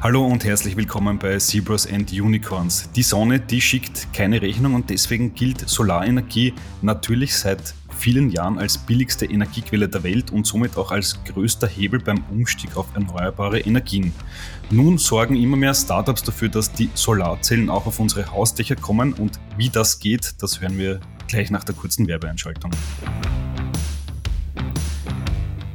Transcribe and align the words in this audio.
Hallo 0.00 0.24
und 0.24 0.44
herzlich 0.44 0.76
willkommen 0.76 1.18
bei 1.18 1.38
Zebras 1.38 1.84
and 1.84 2.12
Unicorns. 2.12 2.88
Die 2.92 3.02
Sonne, 3.02 3.40
die 3.40 3.60
schickt 3.60 4.12
keine 4.12 4.40
Rechnung 4.40 4.74
und 4.74 4.90
deswegen 4.90 5.34
gilt 5.34 5.68
Solarenergie 5.68 6.54
natürlich 6.82 7.36
seit 7.36 7.74
vielen 7.98 8.30
Jahren 8.30 8.60
als 8.60 8.78
billigste 8.78 9.26
Energiequelle 9.26 9.88
der 9.88 10.04
Welt 10.04 10.30
und 10.30 10.46
somit 10.46 10.76
auch 10.76 10.92
als 10.92 11.18
größter 11.24 11.66
Hebel 11.66 11.98
beim 11.98 12.22
Umstieg 12.30 12.76
auf 12.76 12.86
erneuerbare 12.94 13.58
Energien. 13.58 14.12
Nun 14.70 14.98
sorgen 14.98 15.34
immer 15.34 15.56
mehr 15.56 15.74
Startups 15.74 16.22
dafür, 16.22 16.48
dass 16.48 16.72
die 16.72 16.90
Solarzellen 16.94 17.68
auch 17.68 17.86
auf 17.86 17.98
unsere 17.98 18.30
Hausdächer 18.30 18.76
kommen 18.76 19.14
und 19.14 19.40
wie 19.56 19.68
das 19.68 19.98
geht, 19.98 20.40
das 20.40 20.60
hören 20.60 20.78
wir 20.78 21.00
gleich 21.26 21.50
nach 21.50 21.64
der 21.64 21.74
kurzen 21.74 22.06
Werbeeinschaltung. 22.06 22.70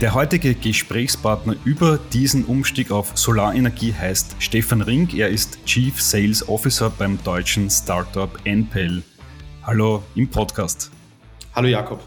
Der 0.00 0.14
heutige 0.14 0.54
Gesprächspartner 0.54 1.56
über 1.66 1.98
diesen 2.10 2.46
Umstieg 2.46 2.90
auf 2.90 3.12
Solarenergie 3.18 3.92
heißt 3.92 4.36
Stefan 4.38 4.80
Ring. 4.80 5.14
Er 5.14 5.28
ist 5.28 5.62
Chief 5.66 6.00
Sales 6.00 6.48
Officer 6.48 6.88
beim 6.88 7.22
deutschen 7.22 7.68
Startup 7.68 8.30
NPEL. 8.44 9.02
Hallo 9.62 10.02
im 10.14 10.26
Podcast. 10.26 10.90
Hallo 11.54 11.68
Jakob. 11.68 12.02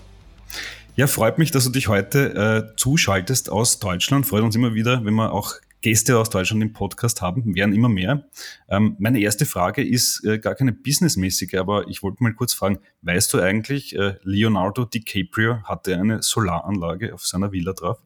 Ja, 0.95 1.05
freut 1.05 1.37
mich, 1.37 1.51
dass 1.51 1.65
du 1.65 1.69
dich 1.69 1.87
heute 1.87 2.71
äh, 2.73 2.75
zuschaltest 2.77 3.51
aus 3.51 3.77
Deutschland. 3.77 4.25
Freut 4.25 4.41
uns 4.41 4.55
immer 4.55 4.73
wieder, 4.73 5.05
wenn 5.05 5.13
wir 5.13 5.31
auch 5.31 5.53
Gäste 5.83 6.17
aus 6.17 6.29
Deutschland 6.29 6.63
im 6.63 6.71
Podcast 6.71 7.21
haben, 7.21 7.55
werden 7.55 7.75
immer 7.75 7.89
mehr. 7.89 8.25
Ähm, 8.69 8.95
meine 8.99 9.19
erste 9.19 9.45
Frage 9.45 9.85
ist 9.85 10.23
äh, 10.23 10.39
gar 10.39 10.55
keine 10.55 10.71
businessmäßige, 10.71 11.55
aber 11.55 11.89
ich 11.89 12.01
wollte 12.01 12.23
mal 12.23 12.33
kurz 12.33 12.53
fragen, 12.53 12.79
weißt 13.01 13.33
du 13.33 13.41
eigentlich, 13.41 13.93
äh, 13.95 14.15
Leonardo 14.23 14.85
DiCaprio 14.85 15.61
hatte 15.63 15.97
eine 15.97 16.23
Solaranlage 16.23 17.13
auf 17.13 17.27
seiner 17.27 17.51
Villa 17.51 17.73
drauf? 17.73 17.99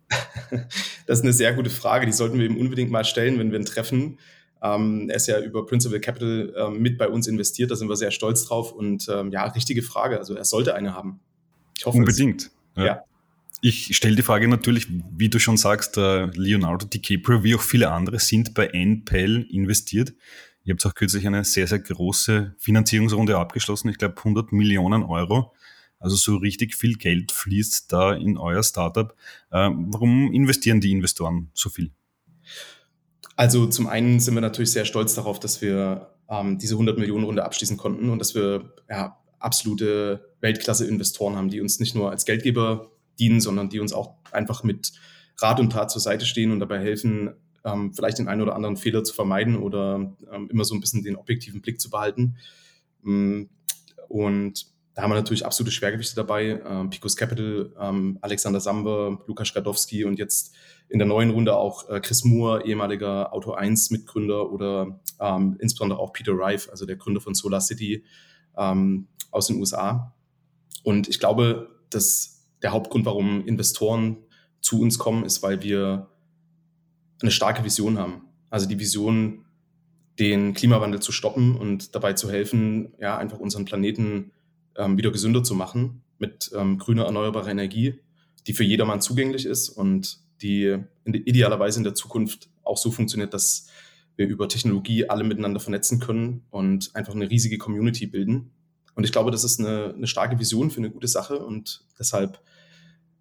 das 1.06 1.20
ist 1.20 1.24
eine 1.24 1.34
sehr 1.34 1.54
gute 1.54 1.70
Frage, 1.70 2.08
die 2.08 2.14
sollten 2.14 2.40
wir 2.40 2.48
ihm 2.48 2.58
unbedingt 2.58 2.90
mal 2.90 3.06
stellen, 3.06 3.38
wenn 3.38 3.52
wir 3.52 3.60
ihn 3.60 3.66
treffen. 3.66 4.18
Ähm, 4.64 5.08
er 5.10 5.18
ist 5.18 5.28
ja 5.28 5.40
über 5.40 5.64
Principal 5.68 6.00
Capital 6.00 6.54
ähm, 6.58 6.82
mit 6.82 6.98
bei 6.98 7.08
uns 7.08 7.28
investiert, 7.28 7.70
da 7.70 7.76
sind 7.76 7.90
wir 7.90 7.96
sehr 7.96 8.12
stolz 8.12 8.44
drauf 8.46 8.72
und 8.72 9.08
ähm, 9.08 9.32
ja, 9.32 9.46
richtige 9.46 9.84
Frage, 9.84 10.18
also 10.18 10.34
er 10.34 10.46
sollte 10.46 10.74
eine 10.74 10.96
haben. 10.96 11.20
Ich 11.78 11.86
hoffe 11.86 12.00
Unbedingt. 12.00 12.50
Ja. 12.76 12.86
ja. 12.86 13.04
Ich 13.62 13.96
stelle 13.98 14.16
die 14.16 14.22
Frage 14.22 14.48
natürlich, 14.48 14.88
wie 15.12 15.30
du 15.30 15.40
schon 15.40 15.58
sagst, 15.58 15.96
Leonardo 15.96 16.86
DiCaprio 16.86 17.44
wie 17.44 17.56
auch 17.56 17.62
viele 17.62 17.92
andere 17.92 18.20
sind 18.20 18.54
bei 18.54 18.68
NPEL 18.68 19.48
investiert. 19.50 20.14
Ihr 20.64 20.74
habt 20.74 20.86
auch 20.86 20.94
kürzlich 20.94 21.26
eine 21.26 21.44
sehr, 21.44 21.66
sehr 21.66 21.80
große 21.80 22.54
Finanzierungsrunde 22.60 23.38
abgeschlossen, 23.38 23.90
ich 23.90 23.98
glaube 23.98 24.18
100 24.18 24.52
Millionen 24.52 25.04
Euro. 25.04 25.54
Also 26.00 26.16
so 26.16 26.36
richtig 26.36 26.76
viel 26.76 26.96
Geld 26.96 27.32
fließt 27.32 27.92
da 27.92 28.14
in 28.14 28.38
euer 28.38 28.62
Startup. 28.62 29.16
Ähm, 29.52 29.88
warum 29.90 30.32
investieren 30.32 30.80
die 30.80 30.92
Investoren 30.92 31.50
so 31.54 31.70
viel? 31.70 31.92
Also 33.36 33.68
zum 33.68 33.88
einen 33.88 34.20
sind 34.20 34.36
wir 34.36 34.42
natürlich 34.42 34.72
sehr 34.72 34.86
stolz 34.86 35.16
darauf, 35.16 35.40
dass 35.40 35.62
wir 35.62 36.14
ähm, 36.30 36.60
diese 36.60 36.76
100 36.76 36.98
Millionen 36.98 37.24
Runde 37.24 37.46
abschließen 37.46 37.78
konnten 37.78 38.10
und 38.10 38.20
dass 38.20 38.36
wir 38.36 38.74
ja, 38.90 39.18
absolute 39.40 40.34
Weltklasse-Investoren 40.42 41.36
haben, 41.36 41.50
die 41.50 41.62
uns 41.62 41.80
nicht 41.80 41.96
nur 41.96 42.12
als 42.12 42.26
Geldgeber 42.26 42.92
dienen, 43.20 43.42
sondern 43.42 43.70
die 43.70 43.80
uns 43.80 43.94
auch 43.94 44.16
einfach 44.32 44.64
mit 44.64 44.94
Rat 45.40 45.60
und 45.60 45.72
Tat 45.72 45.92
zur 45.92 46.02
Seite 46.02 46.26
stehen 46.26 46.52
und 46.52 46.60
dabei 46.60 46.80
helfen, 46.80 47.34
ähm, 47.64 47.94
vielleicht 47.94 48.20
den 48.20 48.28
einen 48.28 48.42
oder 48.42 48.56
anderen 48.56 48.78
Fehler 48.78 49.04
zu 49.04 49.14
vermeiden 49.14 49.58
oder 49.58 50.16
ähm, 50.32 50.50
immer 50.50 50.64
so 50.64 50.74
ein 50.74 50.82
bisschen 50.82 51.04
den 51.04 51.16
objektiven 51.16 51.62
Blick 51.62 51.80
zu 51.80 51.90
behalten. 51.90 52.38
Mm, 53.02 53.44
und 54.08 54.66
da 54.94 55.04
haben 55.04 55.12
wir 55.12 55.16
natürlich 55.16 55.46
absolute 55.46 55.72
Schwergewichte 55.72 56.16
dabei. 56.16 56.60
Ähm, 56.68 56.90
Picos 56.90 57.16
Capital, 57.16 57.72
ähm, 57.80 58.18
Alexander 58.22 58.60
Samber, 58.60 59.24
Lukas 59.28 59.50
Skadowski 59.50 60.06
und 60.06 60.18
jetzt 60.18 60.56
in 60.90 60.98
der 60.98 61.08
neuen 61.08 61.30
Runde 61.30 61.56
auch 61.56 61.88
äh, 61.90 62.00
Chris 62.00 62.24
Moore, 62.24 62.66
ehemaliger 62.66 63.32
Auto 63.32 63.52
1 63.52 63.92
Mitgründer 63.92 64.52
oder 64.52 65.00
ähm, 65.20 65.58
insbesondere 65.60 66.00
auch 66.00 66.14
Peter 66.14 66.32
Rife, 66.32 66.72
also 66.72 66.86
der 66.88 66.96
Gründer 66.96 67.22
von 67.22 67.36
Solar 67.36 67.62
City 67.62 68.06
ähm, 68.58 69.08
aus 69.30 69.48
den 69.48 69.58
USA. 69.60 70.16
Und 70.84 71.08
ich 71.10 71.20
glaube, 71.20 71.70
dass 71.90 72.37
der 72.62 72.72
Hauptgrund, 72.72 73.06
warum 73.06 73.46
Investoren 73.46 74.18
zu 74.62 74.82
uns 74.82 74.98
kommen, 74.98 75.24
ist, 75.24 75.44
weil 75.44 75.62
wir 75.62 76.10
eine 77.22 77.32
starke 77.32 77.64
Vision 77.64 77.98
haben. 77.98 78.24
Also 78.50 78.68
die 78.68 78.80
Vision, 78.80 79.46
den 80.20 80.54
Klimawandel 80.54 81.02
zu 81.02 81.12
stoppen 81.12 81.56
und 81.56 81.96
dabei 81.96 82.14
zu 82.14 82.32
helfen, 82.32 82.94
ja, 83.00 83.18
einfach 83.18 83.40
unseren 83.40 83.66
Planeten 83.66 84.32
ähm, 84.76 84.98
wieder 84.98 85.12
gesünder 85.12 85.44
zu 85.44 85.56
machen 85.56 86.04
mit 86.20 86.52
ähm, 86.56 86.78
grüner 86.78 87.06
erneuerbarer 87.06 87.50
Energie, 87.50 88.00
die 88.48 88.54
für 88.54 88.64
jedermann 88.64 89.02
zugänglich 89.02 89.46
ist 89.46 89.70
und 89.70 90.20
die 90.42 90.78
in 91.04 91.14
de, 91.14 91.22
idealerweise 91.24 91.80
in 91.80 91.84
der 91.84 91.96
Zukunft 91.96 92.50
auch 92.64 92.78
so 92.78 92.92
funktioniert, 92.92 93.34
dass 93.34 93.68
wir 94.16 94.28
über 94.28 94.50
Technologie 94.50 95.10
alle 95.10 95.24
miteinander 95.24 95.60
vernetzen 95.60 96.00
können 96.00 96.46
und 96.50 96.96
einfach 96.96 97.14
eine 97.14 97.30
riesige 97.30 97.58
Community 97.58 98.08
bilden. 98.08 98.52
Und 98.98 99.04
ich 99.04 99.12
glaube, 99.12 99.30
das 99.30 99.44
ist 99.44 99.60
eine, 99.60 99.94
eine 99.96 100.08
starke 100.08 100.40
Vision 100.40 100.72
für 100.72 100.80
eine 100.80 100.90
gute 100.90 101.08
Sache 101.08 101.38
und 101.38 101.86
deshalb 102.00 102.42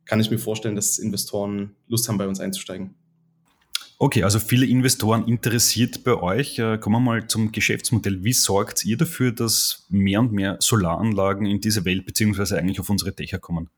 kann 0.07 0.19
ich 0.21 0.31
mir 0.31 0.39
vorstellen, 0.39 0.75
dass 0.75 0.97
Investoren 0.97 1.77
Lust 1.87 2.09
haben, 2.09 2.17
bei 2.17 2.27
uns 2.27 2.41
einzusteigen. 2.41 2.95
Okay, 3.99 4.23
also 4.23 4.39
viele 4.39 4.65
Investoren 4.65 5.27
interessiert 5.29 6.03
bei 6.03 6.15
euch. 6.15 6.59
Äh, 6.59 6.79
kommen 6.79 6.97
wir 6.97 7.01
mal 7.01 7.27
zum 7.27 7.53
Geschäftsmodell. 7.53 8.25
Wie 8.25 8.33
sorgt 8.33 8.87
ihr 8.87 8.97
dafür, 8.97 9.33
dass 9.33 9.85
mehr 9.91 10.21
und 10.21 10.33
mehr 10.33 10.57
Solaranlagen 10.61 11.45
in 11.45 11.61
diese 11.61 11.85
Welt 11.85 12.07
beziehungsweise 12.07 12.57
eigentlich 12.57 12.81
auf 12.81 12.89
unsere 12.89 13.13
Dächer 13.13 13.39
kommen? 13.39 13.69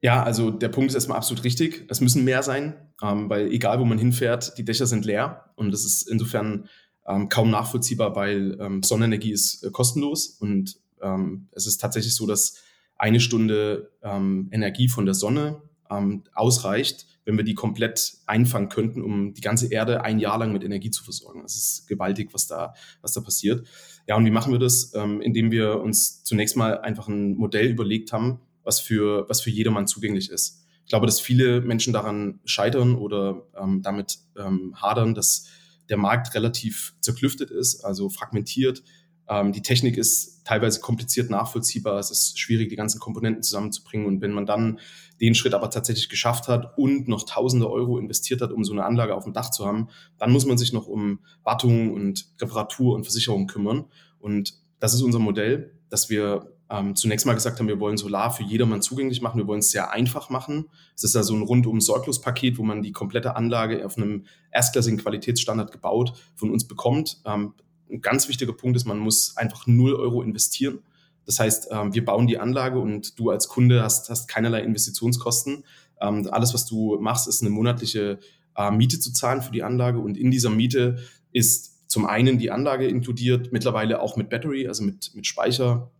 Ja, 0.00 0.24
also 0.24 0.50
der 0.50 0.68
Punkt 0.68 0.90
ist 0.90 0.94
erstmal 0.96 1.18
absolut 1.18 1.44
richtig. 1.44 1.86
Es 1.88 2.00
müssen 2.00 2.24
mehr 2.24 2.42
sein, 2.42 2.74
ähm, 3.04 3.30
weil 3.30 3.52
egal 3.52 3.78
wo 3.78 3.84
man 3.84 3.98
hinfährt, 3.98 4.58
die 4.58 4.64
Dächer 4.64 4.86
sind 4.86 5.04
leer 5.04 5.52
und 5.54 5.70
das 5.70 5.84
ist 5.84 6.02
insofern 6.10 6.68
ähm, 7.06 7.28
kaum 7.28 7.50
nachvollziehbar, 7.50 8.16
weil 8.16 8.58
ähm, 8.60 8.82
Sonnenenergie 8.82 9.30
ist 9.30 9.62
äh, 9.62 9.70
kostenlos 9.70 10.26
und 10.40 10.76
ähm, 11.02 11.48
es 11.52 11.66
ist 11.66 11.78
tatsächlich 11.78 12.14
so, 12.14 12.26
dass 12.26 12.62
eine 12.96 13.20
Stunde 13.20 13.92
ähm, 14.02 14.48
Energie 14.50 14.88
von 14.88 15.04
der 15.04 15.14
Sonne 15.14 15.62
ähm, 15.90 16.24
ausreicht, 16.34 17.06
wenn 17.24 17.36
wir 17.36 17.44
die 17.44 17.54
komplett 17.54 18.18
einfangen 18.26 18.68
könnten, 18.68 19.02
um 19.02 19.34
die 19.34 19.40
ganze 19.40 19.70
Erde 19.70 20.02
ein 20.02 20.18
Jahr 20.18 20.38
lang 20.38 20.52
mit 20.52 20.64
Energie 20.64 20.90
zu 20.90 21.04
versorgen. 21.04 21.42
Das 21.42 21.56
ist 21.56 21.86
gewaltig, 21.86 22.30
was 22.32 22.46
da, 22.46 22.74
was 23.02 23.12
da 23.12 23.20
passiert. 23.20 23.66
Ja, 24.06 24.16
und 24.16 24.24
wie 24.24 24.30
machen 24.30 24.52
wir 24.52 24.58
das? 24.58 24.92
Ähm, 24.94 25.20
indem 25.20 25.50
wir 25.50 25.80
uns 25.80 26.24
zunächst 26.24 26.56
mal 26.56 26.80
einfach 26.80 27.08
ein 27.08 27.36
Modell 27.36 27.70
überlegt 27.70 28.12
haben, 28.12 28.40
was 28.64 28.80
für, 28.80 29.28
was 29.28 29.40
für 29.40 29.50
jedermann 29.50 29.86
zugänglich 29.86 30.30
ist. 30.30 30.64
Ich 30.84 30.90
glaube, 30.90 31.06
dass 31.06 31.20
viele 31.20 31.60
Menschen 31.60 31.92
daran 31.92 32.40
scheitern 32.46 32.94
oder 32.94 33.46
ähm, 33.60 33.82
damit 33.82 34.18
ähm, 34.38 34.74
hadern, 34.80 35.14
dass 35.14 35.48
der 35.90 35.98
Markt 35.98 36.34
relativ 36.34 36.94
zerklüftet 37.00 37.50
ist, 37.50 37.84
also 37.84 38.08
fragmentiert, 38.08 38.82
ähm, 39.28 39.52
die 39.52 39.62
Technik 39.62 39.96
ist 39.96 40.44
teilweise 40.44 40.80
kompliziert 40.80 41.30
nachvollziehbar. 41.30 41.98
Es 41.98 42.10
ist 42.10 42.38
schwierig, 42.38 42.70
die 42.70 42.76
ganzen 42.76 42.98
Komponenten 42.98 43.42
zusammenzubringen. 43.42 44.06
Und 44.06 44.20
wenn 44.20 44.32
man 44.32 44.46
dann 44.46 44.78
den 45.20 45.34
Schritt 45.34 45.54
aber 45.54 45.70
tatsächlich 45.70 46.08
geschafft 46.08 46.48
hat 46.48 46.78
und 46.78 47.08
noch 47.08 47.24
tausende 47.24 47.70
Euro 47.70 47.98
investiert 47.98 48.40
hat, 48.40 48.52
um 48.52 48.64
so 48.64 48.72
eine 48.72 48.84
Anlage 48.84 49.14
auf 49.14 49.24
dem 49.24 49.32
Dach 49.32 49.50
zu 49.50 49.66
haben, 49.66 49.88
dann 50.16 50.30
muss 50.30 50.46
man 50.46 50.56
sich 50.56 50.72
noch 50.72 50.86
um 50.86 51.20
Wartung 51.42 51.92
und 51.92 52.28
Reparatur 52.40 52.94
und 52.94 53.04
Versicherung 53.04 53.46
kümmern. 53.46 53.84
Und 54.18 54.54
das 54.80 54.94
ist 54.94 55.02
unser 55.02 55.18
Modell, 55.18 55.72
dass 55.90 56.08
wir 56.08 56.54
ähm, 56.70 56.94
zunächst 56.94 57.26
mal 57.26 57.34
gesagt 57.34 57.58
haben, 57.58 57.68
wir 57.68 57.80
wollen 57.80 57.96
Solar 57.96 58.30
für 58.30 58.42
jedermann 58.42 58.82
zugänglich 58.82 59.22
machen. 59.22 59.38
Wir 59.38 59.46
wollen 59.46 59.60
es 59.60 59.70
sehr 59.70 59.90
einfach 59.90 60.30
machen. 60.30 60.66
Es 60.94 61.04
ist 61.04 61.14
ja 61.14 61.22
so 61.22 61.34
ein 61.34 61.42
rundum 61.42 61.80
sorglos 61.80 62.20
Paket, 62.20 62.58
wo 62.58 62.62
man 62.62 62.82
die 62.82 62.92
komplette 62.92 63.36
Anlage 63.36 63.84
auf 63.84 63.96
einem 63.96 64.24
erstklassigen 64.50 64.98
Qualitätsstandard 64.98 65.72
gebaut 65.72 66.12
von 66.34 66.50
uns 66.50 66.66
bekommt. 66.66 67.20
Ähm, 67.24 67.54
ein 67.90 68.00
ganz 68.00 68.28
wichtiger 68.28 68.52
Punkt 68.52 68.76
ist, 68.76 68.84
man 68.84 68.98
muss 68.98 69.36
einfach 69.36 69.66
0 69.66 69.94
Euro 69.94 70.22
investieren. 70.22 70.80
Das 71.26 71.40
heißt, 71.40 71.68
ähm, 71.70 71.94
wir 71.94 72.04
bauen 72.04 72.26
die 72.26 72.38
Anlage 72.38 72.78
und 72.78 73.18
du 73.18 73.30
als 73.30 73.48
Kunde 73.48 73.82
hast, 73.82 74.08
hast 74.08 74.28
keinerlei 74.28 74.62
Investitionskosten. 74.62 75.64
Ähm, 76.00 76.26
alles, 76.30 76.54
was 76.54 76.66
du 76.66 76.98
machst, 77.00 77.28
ist 77.28 77.42
eine 77.42 77.50
monatliche 77.50 78.18
äh, 78.56 78.70
Miete 78.70 78.98
zu 78.98 79.12
zahlen 79.12 79.42
für 79.42 79.52
die 79.52 79.62
Anlage 79.62 79.98
und 79.98 80.16
in 80.16 80.30
dieser 80.30 80.50
Miete 80.50 80.98
ist 81.32 81.88
zum 81.88 82.06
einen 82.06 82.38
die 82.38 82.50
Anlage 82.50 82.86
inkludiert, 82.86 83.52
mittlerweile 83.52 84.00
auch 84.00 84.16
mit 84.16 84.28
Battery, 84.28 84.68
also 84.68 84.84
mit, 84.84 85.14
mit 85.14 85.26
Speicher, 85.26 85.90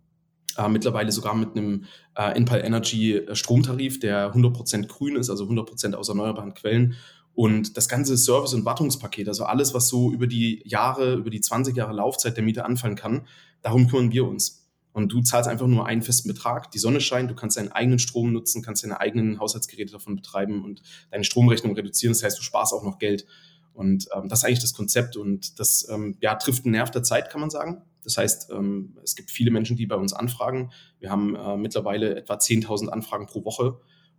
äh, 0.57 0.69
mittlerweile 0.69 1.13
sogar 1.13 1.35
mit 1.35 1.57
einem 1.57 1.85
äh, 2.15 2.35
Enpal 2.37 2.65
Energy 2.65 3.23
Stromtarif, 3.33 4.01
der 4.01 4.35
100% 4.35 4.87
grün 4.87 5.17
ist, 5.17 5.31
also 5.31 5.45
100% 5.45 5.95
aus 5.95 6.09
erneuerbaren 6.09 6.55
Quellen 6.55 6.95
Und 7.39 7.77
das 7.77 7.89
ganze 7.89 8.17
Service- 8.17 8.53
und 8.53 8.65
Wartungspaket, 8.65 9.29
also 9.29 9.45
alles, 9.45 9.73
was 9.73 9.87
so 9.87 10.11
über 10.11 10.27
die 10.27 10.61
Jahre, 10.65 11.15
über 11.15 11.31
die 11.31 11.41
20 11.41 11.77
Jahre 11.77 11.93
Laufzeit 11.93 12.37
der 12.37 12.43
Miete 12.43 12.65
anfallen 12.65 12.97
kann, 12.97 13.29
darum 13.63 13.87
kümmern 13.87 14.11
wir 14.11 14.27
uns. 14.27 14.69
Und 14.91 15.13
du 15.13 15.23
zahlst 15.23 15.49
einfach 15.49 15.69
nur 15.69 15.87
einen 15.87 16.03
festen 16.03 16.27
Betrag. 16.27 16.73
Die 16.73 16.81
Sonne 16.81 17.01
scheint, 17.01 17.31
du 17.31 17.37
kannst 17.37 17.57
deinen 17.57 17.71
eigenen 17.71 18.01
Strom 18.01 18.33
nutzen, 18.33 18.61
kannst 18.61 18.83
deine 18.83 18.99
eigenen 18.99 19.39
Haushaltsgeräte 19.39 19.93
davon 19.93 20.17
betreiben 20.17 20.65
und 20.65 20.83
deine 21.13 21.23
Stromrechnung 21.23 21.77
reduzieren. 21.77 22.13
Das 22.13 22.25
heißt, 22.25 22.41
du 22.41 22.43
sparst 22.43 22.73
auch 22.73 22.83
noch 22.83 22.99
Geld. 22.99 23.25
Und 23.73 24.09
ähm, 24.17 24.29
das 24.29 24.41
ist 24.41 24.45
eigentlich 24.45 24.59
das 24.59 24.75
Konzept 24.75 25.17
und 25.17 25.61
das 25.61 25.89
ähm, 25.89 26.17
ja, 26.21 26.35
trifft 26.35 26.65
einen 26.65 26.73
Nerv 26.73 26.91
der 26.91 27.05
Zeit, 27.05 27.31
kann 27.31 27.41
man 27.41 27.51
sagen. 27.51 27.83
Das 28.03 28.17
heißt, 28.17 28.51
ähm, 28.51 28.97
es 29.05 29.15
gibt 29.15 29.31
viele 29.31 29.53
Menschen, 29.53 29.77
die 29.77 29.87
bei 29.87 29.95
uns 29.95 30.13
anfragen. 30.13 30.73
Wir 30.99 31.13
haben 31.13 31.37
äh, 31.37 31.57
mittlerweile 31.57 32.17
etwa 32.17 32.35
10.000 32.35 32.89
Anfragen 32.89 33.27
pro 33.27 33.45
Woche 33.45 33.79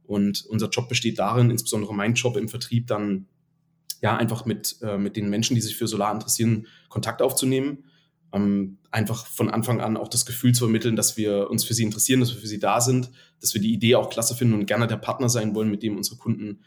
und 0.10 0.44
unser 0.48 0.70
Job 0.70 0.90
besteht 0.90 1.20
darin, 1.20 1.52
insbesondere 1.52 1.94
mein 1.94 2.16
Job 2.16 2.36
im 2.36 2.50
Vertrieb, 2.50 2.88
dann 2.88 3.28
ja 4.02 4.18
einfach 4.18 4.44
mit, 4.44 4.78
äh, 4.82 4.98
mit 4.98 5.16
den 5.16 5.30
Menschen, 5.30 5.54
die 5.54 5.62
sich 5.62 5.76
für 5.76 5.88
Solar 5.88 6.12
interessieren, 6.12 6.66
Kontakt 6.90 7.22
aufzunehmen. 7.22 7.84
Ähm, 8.34 8.80
einfach 8.90 9.28
von 9.28 9.52
Anfang 9.52 9.82
an 9.82 9.98
auch 9.98 10.08
das 10.08 10.26
Gefühl 10.26 10.52
zu 10.52 10.66
vermitteln, 10.66 10.96
dass 10.96 11.16
wir 11.16 11.52
uns 11.52 11.64
für 11.64 11.76
sie 11.76 11.84
interessieren, 11.84 12.22
dass 12.22 12.34
wir 12.34 12.42
für 12.42 12.48
sie 12.48 12.58
da 12.58 12.82
sind, 12.82 13.12
dass 13.40 13.54
wir 13.54 13.62
die 13.62 13.72
Idee 13.72 13.94
auch 13.94 14.10
klasse 14.10 14.34
finden 14.34 14.56
und 14.56 14.66
gerne 14.66 14.88
der 14.88 14.98
Partner 14.98 15.30
sein 15.30 15.54
wollen, 15.54 15.70
mit 15.70 15.84
dem 15.84 15.96
unsere 15.96 16.18
Kunden 16.18 16.64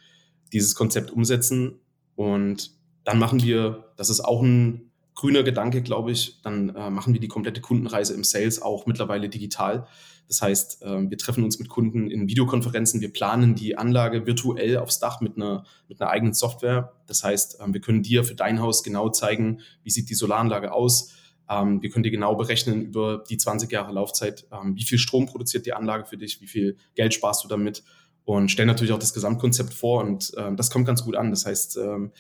dieses 0.53 0.77
Konzept 0.77 1.11
umsetzen. 1.11 1.81
Und 2.15 2.71
dann 3.03 3.19
machen 3.19 3.43
wir, 3.43 3.93
das 3.97 4.09
ist 4.09 4.21
auch 4.21 4.43
ein 4.43 4.92
grüner 5.23 5.45
Gedanke, 5.45 5.83
glaube 5.83 6.11
ich, 6.11 6.43
dann 6.43 6.71
äh, 6.71 6.91
machen 6.91 7.13
wir 7.13 7.21
die 7.21 7.29
komplette 7.29 7.61
Kundenreise 7.61 8.13
im 8.13 8.25
Sales 8.25 8.61
auch 8.61 8.87
mittlerweile 8.87 9.29
digital. 9.29 9.87
Das 10.27 10.43
heißt, 10.43 10.83
äh, 10.83 11.09
wir 11.09 11.17
treffen 11.17 11.45
uns 11.45 11.61
mit 11.61 11.69
Kunden 11.69 12.11
in 12.11 12.27
Videokonferenzen, 12.27 13.01
wir 13.01 13.13
planen 13.13 13.55
die 13.55 13.79
Anlage 13.79 14.27
virtuell 14.27 14.79
aufs 14.79 14.99
Dach 14.99 15.21
mit 15.21 15.37
einer, 15.37 15.65
mit 15.89 16.01
einer 16.01 16.11
eigenen 16.11 16.35
Software. 16.35 16.95
Das 17.07 17.23
heißt, 17.23 17.61
äh, 17.61 17.73
wir 17.73 17.81
können 17.81 18.03
dir 18.03 18.25
für 18.25 18.35
dein 18.35 18.61
Haus 18.61 18.83
genau 18.83 19.11
zeigen, 19.11 19.61
wie 19.85 19.91
sieht 19.91 20.11
die 20.11 20.17
Solaranlage 20.17 20.73
aus. 20.73 21.13
Ähm, 21.49 21.81
wir 21.83 21.91
können 21.91 22.03
dir 22.03 22.11
genau 22.11 22.35
berechnen 22.35 22.83
über 22.83 23.23
die 23.31 23.37
20 23.37 23.71
Jahre 23.71 23.93
Laufzeit, 23.93 24.49
ähm, 24.51 24.75
wie 24.75 24.83
viel 24.83 24.99
Strom 24.99 25.27
produziert 25.27 25.67
die 25.67 25.73
Anlage 25.73 26.05
für 26.05 26.17
dich, 26.17 26.41
wie 26.41 26.49
viel 26.49 26.79
Geld 26.97 27.15
sparst 27.15 27.45
du 27.45 27.49
damit 27.49 27.85
und 28.25 28.51
stellen 28.51 28.67
natürlich 28.67 28.93
auch 28.93 28.99
das 28.99 29.15
Gesamtkonzept 29.15 29.73
vor 29.73 30.03
und 30.03 30.33
äh, 30.37 30.53
das 30.57 30.73
kommt 30.73 30.85
ganz 30.85 31.05
gut 31.05 31.15
an. 31.15 31.31
Das 31.31 31.47
heißt, 31.47 31.77
ähm, 31.77 32.11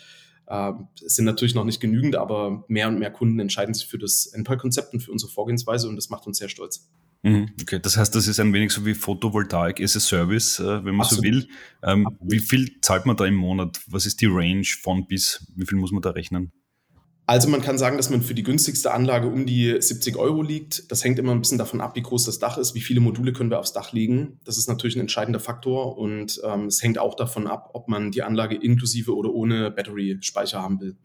äh, 0.47 0.73
es 1.05 1.17
sind 1.17 1.25
natürlich 1.25 1.55
noch 1.55 1.65
nicht 1.65 1.81
genügend, 1.81 2.17
aber 2.17 2.65
mehr 2.69 2.89
und 2.89 2.99
mehr 2.99 3.11
Kunden 3.11 3.39
entscheiden 3.41 3.75
sich 3.75 3.87
für 3.87 3.99
das 3.99 4.27
Endpoint-Konzept 4.27 4.94
und 4.94 5.00
für 5.00 5.12
unsere 5.12 5.31
Vorgehensweise 5.31 5.89
und 5.89 5.97
das 5.97 6.11
macht 6.11 6.27
uns 6.27 6.39
sehr 6.39 6.49
stolz. 6.49 6.89
Mhm, 7.23 7.50
okay, 7.61 7.79
das 7.81 7.97
heißt, 7.97 8.15
das 8.15 8.27
ist 8.27 8.41
ein 8.41 8.53
wenig 8.53 8.73
so 8.73 8.85
wie 8.85 8.94
Photovoltaik 8.94 9.81
as 9.81 9.97
a 9.97 10.00
Service, 10.00 10.59
äh, 10.59 10.85
wenn 10.85 10.97
man 10.97 11.03
Absolut. 11.06 11.25
so 11.25 11.31
will. 11.31 11.49
Ähm, 11.85 12.09
wie 12.21 12.41
viel 12.41 12.81
zahlt 12.81 13.06
man 13.06 13.17
da 13.17 13.27
im 13.27 13.37
Monat? 13.37 13.81
Was 13.87 14.06
ist 14.06 14.21
die 14.21 14.27
Range 14.27 14.67
von 14.83 15.06
bis? 15.06 15.47
Wie 15.55 15.65
viel 15.65 15.79
muss 15.79 15.93
man 15.93 16.03
da 16.03 16.11
rechnen? 16.11 16.50
Also 17.25 17.49
man 17.49 17.63
kann 17.63 17.79
sagen, 17.79 17.97
dass 17.97 18.11
man 18.11 18.21
für 18.21 18.35
die 18.35 18.43
günstigste 18.43 18.93
Anlage 18.93 19.29
um 19.29 19.47
die 19.47 19.77
70 19.81 20.17
Euro 20.17 20.43
liegt. 20.43 20.91
Das 20.91 21.05
hängt 21.05 21.21
immer 21.21 21.33
ein 21.33 21.41
bisschen 21.41 21.59
davon 21.59 21.81
ab, 21.81 21.95
wie 21.95 22.03
groß 22.03 22.25
das 22.25 22.41
Dach 22.41 22.59
ist, 22.59 22.75
wie 22.75 22.81
viele 22.81 23.01
Module 23.01 23.33
können 23.33 23.51
wir 23.51 23.61
aufs 23.61 23.73
Dach 23.73 23.93
legen. 23.93 24.41
Das 24.45 24.59
ist 24.59 24.69
natürlich 24.69 24.97
ein 24.97 25.01
entscheidender 25.01 25.39
Faktor 25.39 25.97
und 25.97 26.41
ähm, 26.45 26.67
es 26.67 26.83
hängt 26.83 26.99
auch 26.99 27.15
davon 27.15 27.47
ab, 27.47 27.71
ob 27.75 27.87
man 27.89 28.11
die 28.11 28.23
Anlage 28.23 28.57
inklusive 28.57 29.15
oder 29.15 29.33
ohne 29.33 29.71
Battery-Speicher 29.71 30.61
haben 30.61 30.81
will. 30.81 30.97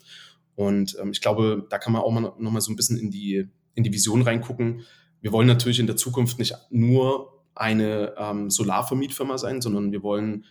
Und 0.55 0.97
ähm, 0.99 1.11
ich 1.11 1.21
glaube, 1.21 1.67
da 1.69 1.77
kann 1.77 1.93
man 1.93 2.01
auch 2.01 2.11
mal 2.11 2.33
noch 2.39 2.51
mal 2.51 2.61
so 2.61 2.71
ein 2.71 2.75
bisschen 2.75 2.97
in 2.97 3.11
die, 3.11 3.47
in 3.75 3.83
die 3.83 3.93
Vision 3.93 4.23
reingucken. 4.23 4.81
Wir 5.21 5.31
wollen 5.31 5.47
natürlich 5.47 5.79
in 5.79 5.87
der 5.87 5.97
Zukunft 5.97 6.39
nicht 6.39 6.55
nur 6.71 7.43
eine 7.53 8.15
ähm, 8.17 8.49
Solarvermietfirma 8.49 9.37
sein, 9.37 9.61
sondern 9.61 9.91
wir 9.91 10.01
wollen 10.01 10.45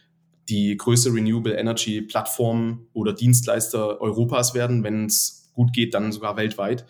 die 0.49 0.77
größte 0.77 1.13
Renewable 1.13 1.57
Energy 1.57 2.03
Plattform 2.03 2.87
oder 2.93 3.13
Dienstleister 3.13 4.01
Europas 4.01 4.55
werden, 4.55 4.85
wenn 4.85 5.07
es 5.07 5.46
gut 5.57 5.73
geht, 5.73 5.95
dann 5.95 6.13
sogar 6.13 6.37
weltweit. 6.37 6.87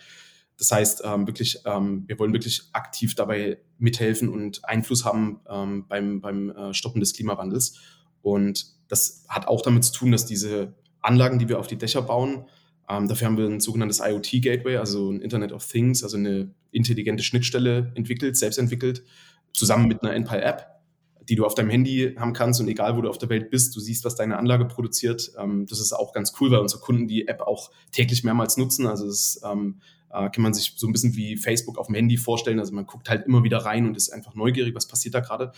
Das 0.58 0.70
heißt, 0.70 1.02
ähm, 1.04 1.26
wirklich, 1.26 1.60
ähm, 1.64 2.04
wir 2.06 2.18
wollen 2.18 2.32
wirklich 2.32 2.62
aktiv 2.72 3.14
dabei 3.14 3.58
mithelfen 3.78 4.28
und 4.28 4.64
Einfluss 4.64 5.04
haben 5.04 5.40
ähm, 5.48 5.86
beim, 5.88 6.20
beim 6.20 6.50
äh, 6.50 6.74
Stoppen 6.74 7.00
des 7.00 7.14
Klimawandels. 7.14 7.78
Und 8.22 8.66
das 8.88 9.24
hat 9.28 9.48
auch 9.48 9.62
damit 9.62 9.84
zu 9.84 9.92
tun, 9.92 10.12
dass 10.12 10.26
diese 10.26 10.74
Anlagen, 11.00 11.38
die 11.38 11.48
wir 11.48 11.58
auf 11.58 11.66
die 11.66 11.78
Dächer 11.78 12.02
bauen, 12.02 12.46
ähm, 12.88 13.08
dafür 13.08 13.26
haben 13.26 13.36
wir 13.36 13.46
ein 13.46 13.60
sogenanntes 13.60 14.00
IoT-Gateway, 14.00 14.76
also 14.76 15.10
ein 15.10 15.20
Internet 15.20 15.52
of 15.52 15.66
Things, 15.66 16.02
also 16.02 16.16
eine 16.16 16.50
intelligente 16.70 17.22
Schnittstelle 17.22 17.92
entwickelt, 17.94 18.36
selbst 18.36 18.58
entwickelt, 18.58 19.02
zusammen 19.52 19.88
mit 19.88 20.02
einer 20.02 20.14
Enpal-App 20.14 20.75
die 21.28 21.34
du 21.34 21.44
auf 21.44 21.54
deinem 21.54 21.70
Handy 21.70 22.14
haben 22.18 22.32
kannst 22.32 22.60
und 22.60 22.68
egal, 22.68 22.96
wo 22.96 23.00
du 23.00 23.08
auf 23.08 23.18
der 23.18 23.28
Welt 23.28 23.50
bist, 23.50 23.74
du 23.74 23.80
siehst, 23.80 24.04
was 24.04 24.14
deine 24.14 24.38
Anlage 24.38 24.64
produziert. 24.64 25.32
Ähm, 25.38 25.66
das 25.66 25.80
ist 25.80 25.92
auch 25.92 26.12
ganz 26.12 26.32
cool, 26.40 26.50
weil 26.50 26.60
unsere 26.60 26.80
Kunden 26.80 27.08
die 27.08 27.26
App 27.28 27.40
auch 27.40 27.70
täglich 27.92 28.24
mehrmals 28.24 28.56
nutzen. 28.56 28.86
Also 28.86 29.06
das 29.06 29.40
ähm, 29.44 29.80
äh, 30.10 30.30
kann 30.30 30.42
man 30.42 30.54
sich 30.54 30.74
so 30.76 30.86
ein 30.86 30.92
bisschen 30.92 31.16
wie 31.16 31.36
Facebook 31.36 31.78
auf 31.78 31.86
dem 31.86 31.96
Handy 31.96 32.16
vorstellen. 32.16 32.60
Also 32.60 32.72
man 32.72 32.86
guckt 32.86 33.08
halt 33.08 33.26
immer 33.26 33.42
wieder 33.42 33.58
rein 33.58 33.86
und 33.86 33.96
ist 33.96 34.10
einfach 34.10 34.34
neugierig, 34.34 34.74
was 34.74 34.86
passiert 34.86 35.14
da 35.14 35.20
gerade. 35.20 35.52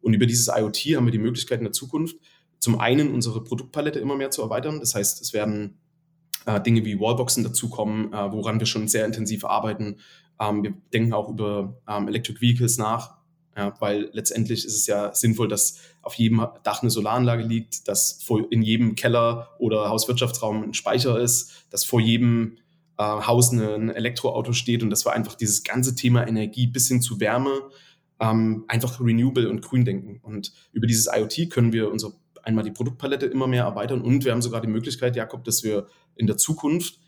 Und 0.00 0.14
über 0.14 0.26
dieses 0.26 0.48
IoT 0.48 0.96
haben 0.96 1.04
wir 1.04 1.12
die 1.12 1.18
Möglichkeit 1.18 1.58
in 1.58 1.64
der 1.64 1.72
Zukunft, 1.72 2.16
zum 2.58 2.80
einen 2.80 3.12
unsere 3.12 3.42
Produktpalette 3.42 3.98
immer 3.98 4.16
mehr 4.16 4.30
zu 4.30 4.42
erweitern. 4.42 4.80
Das 4.80 4.94
heißt, 4.94 5.20
es 5.20 5.32
werden 5.32 5.78
äh, 6.46 6.60
Dinge 6.60 6.84
wie 6.84 6.98
Wallboxen 6.98 7.44
dazukommen, 7.44 8.12
äh, 8.12 8.32
woran 8.32 8.58
wir 8.58 8.66
schon 8.66 8.88
sehr 8.88 9.04
intensiv 9.04 9.44
arbeiten. 9.44 9.98
Ähm, 10.40 10.62
wir 10.62 10.74
denken 10.92 11.12
auch 11.12 11.28
über 11.28 11.80
ähm, 11.88 12.08
Electric 12.08 12.40
Vehicles 12.40 12.78
nach, 12.78 13.21
ja, 13.56 13.74
weil 13.80 14.08
letztendlich 14.12 14.64
ist 14.64 14.76
es 14.76 14.86
ja 14.86 15.14
sinnvoll, 15.14 15.48
dass 15.48 15.78
auf 16.00 16.14
jedem 16.14 16.46
Dach 16.62 16.82
eine 16.82 16.90
Solaranlage 16.90 17.42
liegt, 17.42 17.86
dass 17.86 18.22
vor, 18.22 18.50
in 18.50 18.62
jedem 18.62 18.94
Keller 18.94 19.50
oder 19.58 19.88
Hauswirtschaftsraum 19.88 20.62
ein 20.62 20.74
Speicher 20.74 21.18
ist, 21.20 21.66
dass 21.70 21.84
vor 21.84 22.00
jedem 22.00 22.56
äh, 22.98 23.02
Haus 23.02 23.52
ein 23.52 23.90
Elektroauto 23.90 24.52
steht 24.52 24.82
und 24.82 24.90
dass 24.90 25.04
wir 25.04 25.12
einfach 25.12 25.34
dieses 25.34 25.64
ganze 25.64 25.94
Thema 25.94 26.26
Energie 26.26 26.66
bis 26.66 26.88
hin 26.88 27.02
zu 27.02 27.20
Wärme 27.20 27.52
ähm, 28.20 28.64
einfach 28.68 29.00
renewable 29.00 29.48
und 29.50 29.60
grün 29.60 29.84
denken. 29.84 30.20
Und 30.22 30.52
über 30.72 30.86
dieses 30.86 31.08
IoT 31.12 31.50
können 31.50 31.72
wir 31.72 31.90
unsere 31.90 32.14
einmal 32.42 32.64
die 32.64 32.70
Produktpalette 32.70 33.26
immer 33.26 33.46
mehr 33.46 33.64
erweitern 33.64 34.00
und 34.00 34.24
wir 34.24 34.32
haben 34.32 34.42
sogar 34.42 34.60
die 34.60 34.68
Möglichkeit, 34.68 35.14
Jakob, 35.14 35.44
dass 35.44 35.62
wir 35.62 35.86
in 36.16 36.26
der 36.26 36.36
Zukunft 36.36 36.98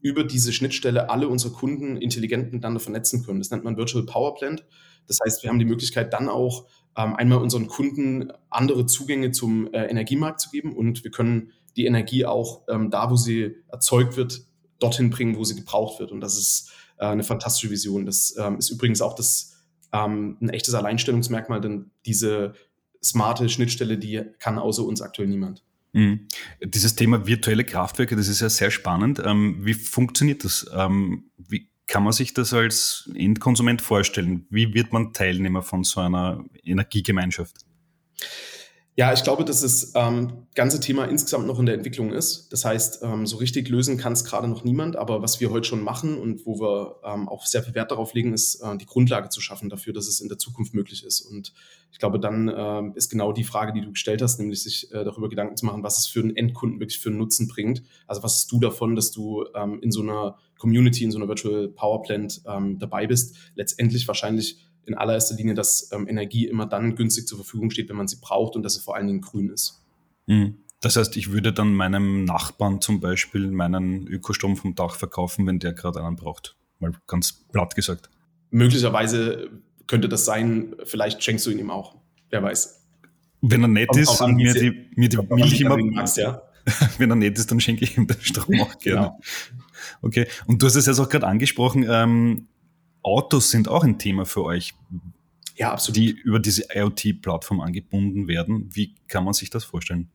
über 0.00 0.22
diese 0.22 0.52
Schnittstelle 0.52 1.10
alle 1.10 1.28
unsere 1.28 1.52
Kunden 1.52 1.96
intelligent 1.96 2.52
miteinander 2.52 2.80
vernetzen 2.80 3.24
können. 3.24 3.40
Das 3.40 3.50
nennt 3.50 3.64
man 3.64 3.76
Virtual 3.76 4.04
Power 4.06 4.34
Plant. 4.34 4.64
Das 5.06 5.18
heißt, 5.24 5.42
wir 5.42 5.50
haben 5.50 5.58
die 5.58 5.64
Möglichkeit, 5.64 6.12
dann 6.12 6.28
auch 6.28 6.66
ähm, 6.96 7.14
einmal 7.16 7.38
unseren 7.38 7.66
Kunden 7.66 8.32
andere 8.50 8.86
Zugänge 8.86 9.30
zum 9.30 9.72
äh, 9.72 9.86
Energiemarkt 9.86 10.40
zu 10.40 10.50
geben 10.50 10.74
und 10.74 11.04
wir 11.04 11.10
können 11.10 11.52
die 11.76 11.86
Energie 11.86 12.24
auch 12.24 12.62
ähm, 12.68 12.90
da, 12.90 13.10
wo 13.10 13.16
sie 13.16 13.56
erzeugt 13.68 14.16
wird, 14.16 14.46
dorthin 14.78 15.10
bringen, 15.10 15.36
wo 15.36 15.44
sie 15.44 15.56
gebraucht 15.56 16.00
wird. 16.00 16.10
Und 16.10 16.20
das 16.20 16.38
ist 16.38 16.72
äh, 16.98 17.06
eine 17.06 17.22
fantastische 17.22 17.70
Vision. 17.70 18.06
Das 18.06 18.34
ähm, 18.38 18.58
ist 18.58 18.70
übrigens 18.70 19.00
auch 19.00 19.14
das, 19.14 19.52
ein 19.92 20.50
echtes 20.50 20.74
Alleinstellungsmerkmal, 20.74 21.60
denn 21.62 21.90
diese 22.04 22.52
smarte 23.02 23.48
Schnittstelle, 23.48 23.96
die 23.96 24.20
kann 24.40 24.58
außer 24.58 24.84
uns 24.84 25.00
aktuell 25.00 25.28
niemand. 25.28 25.64
Mhm. 25.92 26.26
Dieses 26.62 26.96
Thema 26.96 27.26
virtuelle 27.26 27.64
Kraftwerke, 27.64 28.14
das 28.14 28.28
ist 28.28 28.40
ja 28.40 28.50
sehr 28.50 28.70
spannend. 28.70 29.20
Wie 29.20 29.72
funktioniert 29.72 30.44
das? 30.44 30.66
Kann 31.86 32.02
man 32.02 32.12
sich 32.12 32.34
das 32.34 32.52
als 32.52 33.10
Endkonsument 33.14 33.80
vorstellen? 33.80 34.46
Wie 34.50 34.74
wird 34.74 34.92
man 34.92 35.12
Teilnehmer 35.12 35.62
von 35.62 35.84
so 35.84 36.00
einer 36.00 36.44
Energiegemeinschaft? 36.64 37.56
Ja, 38.98 39.12
ich 39.12 39.22
glaube, 39.22 39.44
dass 39.44 39.60
das 39.60 39.92
ähm, 39.94 40.46
ganze 40.54 40.80
Thema 40.80 41.04
insgesamt 41.04 41.46
noch 41.46 41.58
in 41.58 41.66
der 41.66 41.74
Entwicklung 41.74 42.14
ist. 42.14 42.50
Das 42.50 42.64
heißt, 42.64 43.00
ähm, 43.02 43.26
so 43.26 43.36
richtig 43.36 43.68
lösen 43.68 43.98
kann 43.98 44.14
es 44.14 44.24
gerade 44.24 44.48
noch 44.48 44.64
niemand. 44.64 44.96
Aber 44.96 45.20
was 45.20 45.38
wir 45.38 45.50
heute 45.50 45.68
schon 45.68 45.84
machen 45.84 46.16
und 46.16 46.46
wo 46.46 46.58
wir 46.58 46.96
ähm, 47.04 47.28
auch 47.28 47.44
sehr 47.44 47.62
viel 47.62 47.74
Wert 47.74 47.90
darauf 47.90 48.14
legen, 48.14 48.32
ist 48.32 48.54
äh, 48.62 48.74
die 48.78 48.86
Grundlage 48.86 49.28
zu 49.28 49.42
schaffen 49.42 49.68
dafür, 49.68 49.92
dass 49.92 50.08
es 50.08 50.20
in 50.20 50.28
der 50.30 50.38
Zukunft 50.38 50.72
möglich 50.72 51.04
ist. 51.04 51.20
Und 51.20 51.52
ich 51.92 51.98
glaube, 51.98 52.18
dann 52.18 52.48
äh, 52.48 52.96
ist 52.96 53.10
genau 53.10 53.32
die 53.32 53.44
Frage, 53.44 53.74
die 53.74 53.82
du 53.82 53.90
gestellt 53.90 54.22
hast, 54.22 54.38
nämlich 54.38 54.62
sich 54.62 54.90
äh, 54.92 55.04
darüber 55.04 55.28
Gedanken 55.28 55.58
zu 55.58 55.66
machen, 55.66 55.82
was 55.82 55.98
es 55.98 56.06
für 56.06 56.20
einen 56.20 56.34
Endkunden 56.34 56.80
wirklich 56.80 56.98
für 56.98 57.10
einen 57.10 57.18
Nutzen 57.18 57.48
bringt. 57.48 57.82
Also 58.06 58.22
was 58.22 58.32
hast 58.32 58.50
du 58.50 58.60
davon, 58.60 58.96
dass 58.96 59.10
du 59.10 59.44
ähm, 59.54 59.78
in 59.82 59.92
so 59.92 60.00
einer 60.00 60.38
Community, 60.56 61.04
in 61.04 61.10
so 61.10 61.18
einer 61.18 61.28
Virtual 61.28 61.68
Power 61.68 62.02
Plant 62.02 62.40
ähm, 62.46 62.78
dabei 62.78 63.06
bist? 63.06 63.36
Letztendlich 63.56 64.08
wahrscheinlich 64.08 64.56
in 64.86 64.94
allererster 64.94 65.36
Linie, 65.36 65.54
dass 65.54 65.90
ähm, 65.92 66.08
Energie 66.08 66.46
immer 66.46 66.66
dann 66.66 66.94
günstig 66.94 67.26
zur 67.26 67.38
Verfügung 67.38 67.70
steht, 67.70 67.88
wenn 67.88 67.96
man 67.96 68.08
sie 68.08 68.18
braucht 68.20 68.56
und 68.56 68.62
dass 68.62 68.74
sie 68.74 68.80
vor 68.80 68.96
allen 68.96 69.06
Dingen 69.06 69.20
grün 69.20 69.50
ist. 69.50 69.82
Mhm. 70.26 70.56
Das 70.80 70.96
heißt, 70.96 71.16
ich 71.16 71.32
würde 71.32 71.52
dann 71.52 71.74
meinem 71.74 72.24
Nachbarn 72.24 72.80
zum 72.80 73.00
Beispiel 73.00 73.50
meinen 73.50 74.06
Ökostrom 74.06 74.56
vom 74.56 74.74
Dach 74.74 74.94
verkaufen, 74.94 75.46
wenn 75.46 75.58
der 75.58 75.72
gerade 75.72 76.04
einen 76.04 76.16
braucht. 76.16 76.56
Mal 76.78 76.92
ganz 77.06 77.32
platt 77.32 77.74
gesagt. 77.74 78.10
Möglicherweise 78.50 79.50
könnte 79.86 80.08
das 80.08 80.24
sein, 80.24 80.76
vielleicht 80.84 81.22
schenkst 81.22 81.46
du 81.46 81.50
ihn 81.50 81.58
ihm 81.58 81.70
auch. 81.70 81.96
Wer 82.30 82.42
weiß. 82.42 82.82
Wenn 83.40 83.62
er 83.62 83.68
nett 83.68 83.96
ist 83.96 84.20
und 84.20 84.36
mir 84.36 84.52
die, 84.52 84.90
mir 84.96 85.08
die 85.08 85.16
Milch 85.16 85.60
immer. 85.60 85.76
Magst, 85.76 86.16
ja. 86.16 86.42
wenn 86.98 87.10
er 87.10 87.16
nett 87.16 87.38
ist, 87.38 87.50
dann 87.50 87.60
schenke 87.60 87.84
ich 87.84 87.96
ihm 87.96 88.06
den 88.06 88.20
Strom 88.20 88.60
auch 88.60 88.78
gerne. 88.78 89.00
Genau. 89.00 89.20
Okay. 90.02 90.26
Und 90.46 90.60
du 90.60 90.66
hast 90.66 90.74
es 90.74 90.86
jetzt 90.86 90.98
auch 90.98 91.08
gerade 91.08 91.26
angesprochen, 91.26 91.86
ähm, 91.88 92.48
Autos 93.06 93.52
sind 93.52 93.68
auch 93.68 93.84
ein 93.84 94.00
Thema 94.00 94.26
für 94.26 94.42
euch. 94.42 94.74
Ja, 95.54 95.72
absolut. 95.72 95.96
Die 95.96 96.10
über 96.10 96.40
diese 96.40 96.64
IoT-Plattform 96.74 97.60
angebunden 97.60 98.26
werden. 98.26 98.68
Wie 98.72 98.96
kann 99.06 99.24
man 99.24 99.32
sich 99.32 99.48
das 99.48 99.62
vorstellen? 99.62 100.10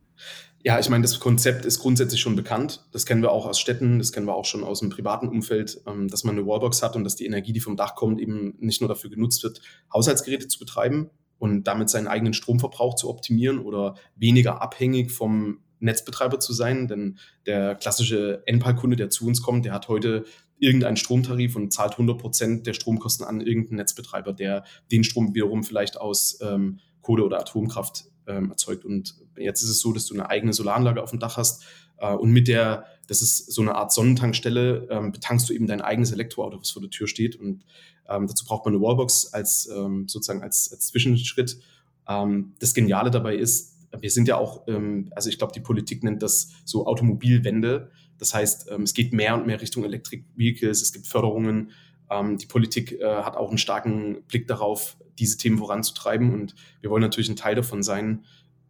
Ja, 0.61 0.77
ich 0.77 0.89
meine, 0.89 1.01
das 1.01 1.21
Konzept 1.21 1.63
ist 1.63 1.79
grundsätzlich 1.79 2.19
schon 2.19 2.35
bekannt. 2.35 2.85
Das 2.91 3.05
kennen 3.05 3.21
wir 3.21 3.31
auch 3.31 3.45
aus 3.45 3.61
Städten, 3.61 3.97
das 3.97 4.11
kennen 4.11 4.27
wir 4.27 4.35
auch 4.35 4.43
schon 4.43 4.65
aus 4.65 4.81
dem 4.81 4.89
privaten 4.89 5.29
Umfeld, 5.29 5.81
ähm, 5.87 6.09
dass 6.09 6.25
man 6.25 6.37
eine 6.37 6.45
Wallbox 6.45 6.83
hat 6.83 6.97
und 6.97 7.05
dass 7.05 7.15
die 7.15 7.25
Energie, 7.25 7.53
die 7.53 7.61
vom 7.61 7.77
Dach 7.77 7.95
kommt, 7.95 8.19
eben 8.19 8.55
nicht 8.59 8.81
nur 8.81 8.89
dafür 8.89 9.09
genutzt 9.09 9.41
wird, 9.41 9.61
Haushaltsgeräte 9.93 10.49
zu 10.49 10.59
betreiben 10.59 11.09
und 11.39 11.63
damit 11.63 11.89
seinen 11.89 12.07
eigenen 12.07 12.33
Stromverbrauch 12.33 12.95
zu 12.95 13.09
optimieren 13.09 13.59
oder 13.59 13.95
weniger 14.17 14.61
abhängig 14.61 15.11
vom 15.11 15.61
Netzbetreiber 15.81 16.39
zu 16.39 16.53
sein. 16.53 16.87
Denn 16.87 17.17
der 17.45 17.75
klassische 17.75 18.43
Endpal-Kunde, 18.45 18.95
der 18.95 19.09
zu 19.09 19.27
uns 19.27 19.41
kommt, 19.41 19.65
der 19.65 19.73
hat 19.73 19.87
heute 19.87 20.25
irgendeinen 20.57 20.97
Stromtarif 20.97 21.55
und 21.55 21.73
zahlt 21.73 21.93
100 21.93 22.17
Prozent 22.19 22.67
der 22.67 22.73
Stromkosten 22.73 23.25
an 23.25 23.41
irgendeinen 23.41 23.77
Netzbetreiber, 23.77 24.31
der 24.31 24.63
den 24.91 25.03
Strom 25.03 25.33
wiederum 25.33 25.63
vielleicht 25.63 25.99
aus 25.99 26.39
ähm, 26.41 26.79
Kohle 27.01 27.25
oder 27.25 27.39
Atomkraft 27.39 28.05
ähm, 28.27 28.51
erzeugt. 28.51 28.85
Und 28.85 29.15
jetzt 29.37 29.63
ist 29.63 29.69
es 29.69 29.81
so, 29.81 29.91
dass 29.91 30.05
du 30.05 30.13
eine 30.13 30.29
eigene 30.29 30.53
Solaranlage 30.53 31.01
auf 31.01 31.09
dem 31.09 31.19
Dach 31.19 31.37
hast 31.37 31.63
äh, 31.97 32.13
und 32.13 32.31
mit 32.31 32.47
der, 32.47 32.85
das 33.07 33.21
ist 33.21 33.51
so 33.51 33.61
eine 33.61 33.75
Art 33.75 33.91
Sonnentankstelle, 33.93 34.87
ähm, 34.89 35.11
betankst 35.11 35.49
du 35.49 35.53
eben 35.53 35.67
dein 35.67 35.81
eigenes 35.81 36.11
Elektroauto, 36.11 36.59
was 36.59 36.71
vor 36.71 36.81
der 36.81 36.91
Tür 36.91 37.07
steht. 37.07 37.35
Und 37.35 37.63
ähm, 38.09 38.27
dazu 38.27 38.45
braucht 38.45 38.65
man 38.65 38.73
eine 38.73 38.83
Wallbox 38.83 39.33
als 39.33 39.69
ähm, 39.73 40.07
sozusagen 40.07 40.43
als, 40.43 40.71
als 40.71 40.87
Zwischenschritt. 40.87 41.59
Ähm, 42.07 42.53
das 42.59 42.73
Geniale 42.73 43.11
dabei 43.11 43.35
ist, 43.35 43.77
wir 43.99 44.09
sind 44.09 44.27
ja 44.27 44.37
auch, 44.37 44.67
ähm, 44.67 45.11
also 45.15 45.29
ich 45.29 45.37
glaube, 45.37 45.53
die 45.53 45.59
Politik 45.59 46.03
nennt 46.03 46.21
das 46.21 46.49
so 46.65 46.85
Automobilwende. 46.85 47.91
Das 48.17 48.33
heißt, 48.33 48.69
ähm, 48.71 48.83
es 48.83 48.93
geht 48.93 49.13
mehr 49.13 49.35
und 49.35 49.47
mehr 49.47 49.61
Richtung 49.61 49.83
Electric 49.83 50.23
Vehicles, 50.35 50.81
es 50.81 50.93
gibt 50.93 51.07
Förderungen. 51.07 51.71
Ähm, 52.09 52.37
die 52.37 52.45
Politik 52.45 52.93
äh, 52.99 53.05
hat 53.05 53.35
auch 53.35 53.49
einen 53.49 53.57
starken 53.57 54.23
Blick 54.27 54.47
darauf, 54.47 54.97
diese 55.19 55.37
Themen 55.37 55.57
voranzutreiben. 55.57 56.33
Und 56.33 56.55
wir 56.81 56.89
wollen 56.89 57.01
natürlich 57.01 57.29
ein 57.29 57.35
Teil 57.35 57.55
davon 57.55 57.83
sein, 57.83 58.25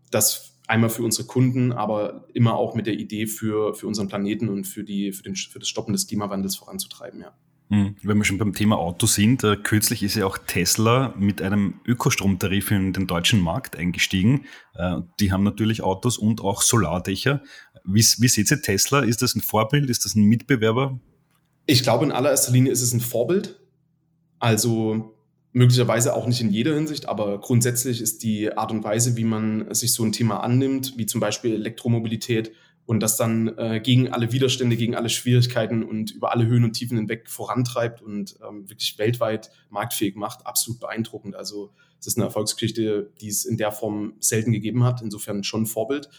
das 0.09 0.59
einmal 0.67 0.89
für 0.89 1.03
unsere 1.03 1.27
Kunden, 1.27 1.71
aber 1.71 2.27
immer 2.33 2.55
auch 2.55 2.75
mit 2.75 2.87
der 2.87 2.93
Idee 2.93 3.27
für, 3.27 3.73
für 3.73 3.87
unseren 3.87 4.07
Planeten 4.07 4.47
und 4.47 4.65
für, 4.65 4.83
die, 4.83 5.11
für, 5.11 5.23
den, 5.23 5.35
für 5.35 5.59
das 5.59 5.67
Stoppen 5.67 5.91
des 5.91 6.07
Klimawandels 6.07 6.55
voranzutreiben, 6.55 7.21
ja. 7.21 7.33
Hm, 7.71 7.95
wenn 8.03 8.17
wir 8.17 8.25
schon 8.25 8.37
beim 8.37 8.53
Thema 8.53 8.77
Auto 8.77 9.07
sind, 9.07 9.45
äh, 9.45 9.55
kürzlich 9.55 10.03
ist 10.03 10.15
ja 10.15 10.25
auch 10.25 10.37
Tesla 10.37 11.13
mit 11.17 11.41
einem 11.41 11.75
Ökostromtarif 11.85 12.69
in 12.69 12.91
den 12.91 13.07
deutschen 13.07 13.39
Markt 13.39 13.77
eingestiegen. 13.77 14.45
Äh, 14.75 14.97
die 15.21 15.31
haben 15.31 15.43
natürlich 15.43 15.81
Autos 15.81 16.17
und 16.17 16.41
auch 16.41 16.63
Solardächer. 16.63 17.41
Wie, 17.85 18.01
wie 18.01 18.27
seht 18.27 18.51
ihr 18.51 18.61
Tesla? 18.61 18.99
Ist 18.99 19.21
das 19.21 19.35
ein 19.35 19.41
Vorbild? 19.41 19.89
Ist 19.89 20.03
das 20.03 20.15
ein 20.15 20.23
Mitbewerber? 20.23 20.99
Ich 21.65 21.81
glaube, 21.81 22.03
in 22.03 22.11
allererster 22.11 22.51
Linie 22.51 22.73
ist 22.73 22.81
es 22.81 22.93
ein 22.93 22.99
Vorbild. 22.99 23.57
Also 24.39 25.15
möglicherweise 25.53 26.13
auch 26.13 26.27
nicht 26.27 26.41
in 26.41 26.49
jeder 26.49 26.73
Hinsicht, 26.75 27.07
aber 27.07 27.39
grundsätzlich 27.39 28.01
ist 28.01 28.23
die 28.23 28.51
Art 28.51 28.73
und 28.73 28.83
Weise, 28.83 29.15
wie 29.15 29.23
man 29.23 29.73
sich 29.73 29.93
so 29.93 30.03
ein 30.03 30.11
Thema 30.11 30.41
annimmt, 30.41 30.97
wie 30.97 31.05
zum 31.05 31.21
Beispiel 31.21 31.53
Elektromobilität 31.53 32.51
und 32.85 33.00
das 33.00 33.15
dann 33.15 33.57
äh, 33.57 33.79
gegen 33.79 34.11
alle 34.11 34.31
Widerstände, 34.31 34.75
gegen 34.75 34.95
alle 34.95 35.09
Schwierigkeiten 35.09 35.83
und 35.83 36.11
über 36.11 36.31
alle 36.31 36.45
Höhen 36.45 36.63
und 36.63 36.73
Tiefen 36.73 36.97
hinweg 36.97 37.29
vorantreibt 37.29 38.01
und 38.01 38.35
ähm, 38.47 38.69
wirklich 38.69 38.97
weltweit 38.97 39.51
marktfähig 39.69 40.15
macht, 40.15 40.45
absolut 40.45 40.79
beeindruckend. 40.79 41.35
Also 41.35 41.71
es 42.00 42.07
ist 42.07 42.17
eine 42.17 42.25
Erfolgsgeschichte, 42.25 43.11
die 43.21 43.27
es 43.27 43.45
in 43.45 43.57
der 43.57 43.71
Form 43.71 44.13
selten 44.19 44.51
gegeben 44.51 44.83
hat, 44.83 45.01
insofern 45.01 45.43
schon 45.43 45.63
ein 45.63 45.67
Vorbild. 45.67 46.09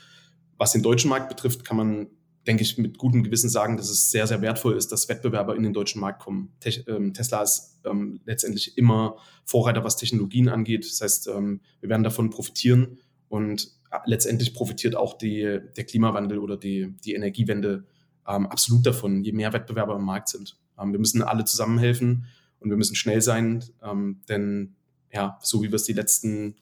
Was 0.57 0.73
den 0.73 0.83
deutschen 0.83 1.11
Markt 1.11 1.29
betrifft, 1.29 1.65
kann 1.65 1.77
man, 1.77 2.07
denke 2.47 2.63
ich, 2.63 2.79
mit 2.79 2.97
gutem 2.97 3.25
Gewissen 3.25 3.51
sagen, 3.51 3.77
dass 3.77 3.91
es 3.91 4.11
sehr, 4.11 4.29
sehr 4.29 4.41
wertvoll 4.41 4.77
ist, 4.77 4.93
dass 4.93 5.09
Wettbewerber 5.09 5.57
in 5.57 5.65
den 5.65 5.73
deutschen 5.73 6.01
Markt 6.01 6.23
kommen. 6.23 6.53
Te 6.61 6.85
ähm, 6.87 7.13
Tesla 7.13 7.43
ist 7.43 7.81
ähm, 7.85 8.21
letztendlich 8.25 8.79
immer 8.79 9.17
Vorreiter, 9.45 9.83
was 9.83 9.97
Technologien 9.97 10.49
angeht. 10.49 10.87
Das 10.89 11.01
heißt, 11.01 11.29
ähm, 11.29 11.61
wir 11.81 11.89
werden 11.89 12.05
davon 12.05 12.31
profitieren 12.31 13.01
und 13.29 13.82
letztendlich 14.07 14.55
profitiert 14.55 14.97
auch 14.97 15.19
die, 15.19 15.59
der 15.77 15.85
Klimawandel 15.85 16.39
oder 16.39 16.57
die, 16.57 16.95
die 17.05 17.15
Energiewende 17.15 17.85
ähm, 18.27 18.47
absolut 18.47 18.87
davon, 18.87 19.25
je 19.25 19.33
mehr 19.33 19.53
Wettbewerber 19.53 19.97
im 19.97 20.05
Markt 20.05 20.29
sind. 20.29 20.59
Ähm, 20.79 20.93
wir 20.93 20.99
müssen 20.99 21.23
alle 21.23 21.45
zusammenhelfen 21.45 22.27
und 22.61 22.71
wir 22.71 22.77
müssen 22.77 22.97
schnell 22.97 23.21
sein, 23.21 23.65
ähm, 23.83 24.21
denn 24.29 24.77
ja, 25.13 25.39
so 25.43 25.63
wie 25.63 25.69
wir 25.69 25.75
es 25.75 25.85
die 25.85 25.93
letzten 25.93 26.57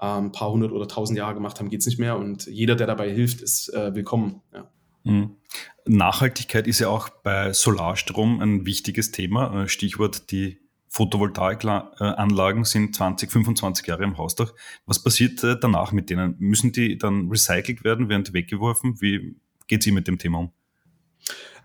ähm, 0.00 0.32
paar 0.32 0.50
hundert 0.50 0.72
oder 0.72 0.88
tausend 0.88 1.18
Jahre 1.18 1.34
gemacht 1.34 1.58
haben, 1.58 1.68
geht 1.68 1.80
es 1.80 1.86
nicht 1.86 1.98
mehr 1.98 2.16
und 2.16 2.46
jeder, 2.46 2.76
der 2.76 2.86
dabei 2.86 3.12
hilft, 3.12 3.42
ist 3.42 3.68
äh, 3.74 3.94
willkommen. 3.94 4.40
Ja. 4.54 4.70
Mhm. 5.04 5.36
Nachhaltigkeit 5.86 6.66
ist 6.66 6.78
ja 6.78 6.88
auch 6.88 7.08
bei 7.08 7.52
Solarstrom 7.52 8.40
ein 8.40 8.66
wichtiges 8.66 9.10
Thema. 9.10 9.64
Äh, 9.64 9.68
Stichwort 9.68 10.30
die 10.30 10.59
Photovoltaikanlagen 10.90 12.64
sind 12.64 12.96
20, 12.96 13.30
25 13.30 13.86
Jahre 13.86 14.02
im 14.02 14.18
Hausdach. 14.18 14.52
Was 14.86 15.02
passiert 15.02 15.42
äh, 15.44 15.56
danach 15.58 15.92
mit 15.92 16.10
denen? 16.10 16.34
Müssen 16.38 16.72
die 16.72 16.98
dann 16.98 17.28
recycelt 17.30 17.84
werden, 17.84 18.08
werden 18.08 18.24
die 18.24 18.32
weggeworfen? 18.32 19.00
Wie 19.00 19.36
geht 19.68 19.84
sie 19.84 19.92
mit 19.92 20.08
dem 20.08 20.18
Thema 20.18 20.38
um? 20.38 20.52